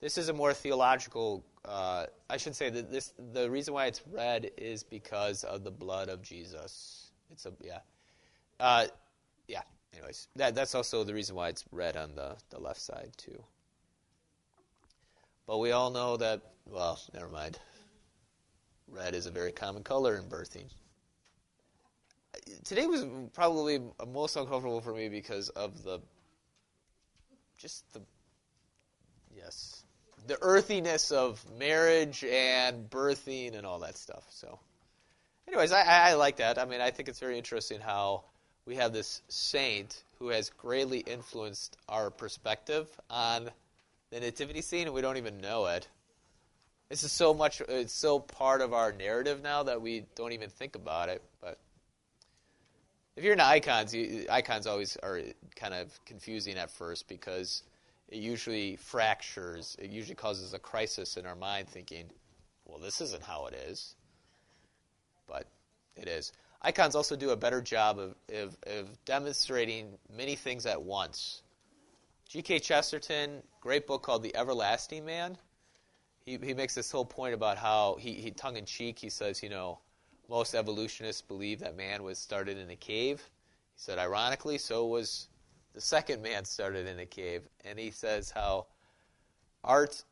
[0.00, 1.44] This is a more theological.
[1.66, 5.70] Uh, I should say that this the reason why it's red is because of the
[5.70, 7.10] blood of Jesus.
[7.32, 7.80] It's a yeah,
[8.60, 8.86] uh,
[9.48, 9.62] yeah.
[9.92, 13.42] Anyways, that that's also the reason why it's red on the the left side too.
[15.46, 17.58] But we all know that, well, never mind.
[18.88, 20.66] Red is a very common color in birthing.
[22.64, 26.00] Today was probably most uncomfortable for me because of the,
[27.56, 28.00] just the,
[29.34, 29.84] yes,
[30.26, 34.24] the earthiness of marriage and birthing and all that stuff.
[34.30, 34.58] So,
[35.46, 36.58] anyways, I, I like that.
[36.58, 38.24] I mean, I think it's very interesting how
[38.66, 43.50] we have this saint who has greatly influenced our perspective on
[44.10, 45.86] the nativity scene, and we don't even know it.
[46.88, 50.50] This is so much, it's so part of our narrative now that we don't even
[50.50, 51.22] think about it.
[51.40, 51.58] But
[53.16, 55.20] if you're into icons, you, icons always are
[55.56, 57.62] kind of confusing at first because
[58.08, 62.10] it usually fractures, it usually causes a crisis in our mind thinking,
[62.64, 63.94] well, this isn't how it is.
[65.26, 65.46] But
[65.96, 66.32] it is.
[66.62, 71.42] Icons also do a better job of, of, of demonstrating many things at once.
[72.28, 72.58] G.K.
[72.58, 75.36] Chesterton, great book called The Everlasting Man.
[76.24, 79.42] He, he makes this whole point about how, he, he tongue in cheek, he says,
[79.42, 79.78] you know,
[80.28, 83.18] most evolutionists believe that man was started in a cave.
[83.76, 85.28] He said, ironically, so was
[85.76, 87.42] the second man started in a cave.
[87.66, 88.66] And he says how
[89.62, 90.02] art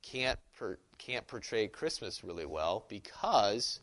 [0.00, 3.80] can't, per, can't portray Christmas really well because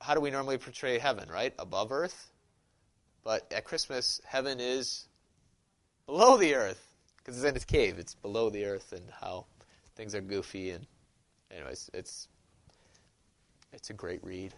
[0.00, 1.54] how do we normally portray heaven, right?
[1.60, 2.32] Above earth.
[3.22, 5.06] But at Christmas, heaven is
[6.06, 6.84] below the earth
[7.18, 8.00] because it's in its cave.
[8.00, 9.46] It's below the earth, and how
[9.94, 10.70] things are goofy.
[10.70, 10.84] And
[11.52, 12.26] anyways, it's
[13.72, 14.52] it's a great read.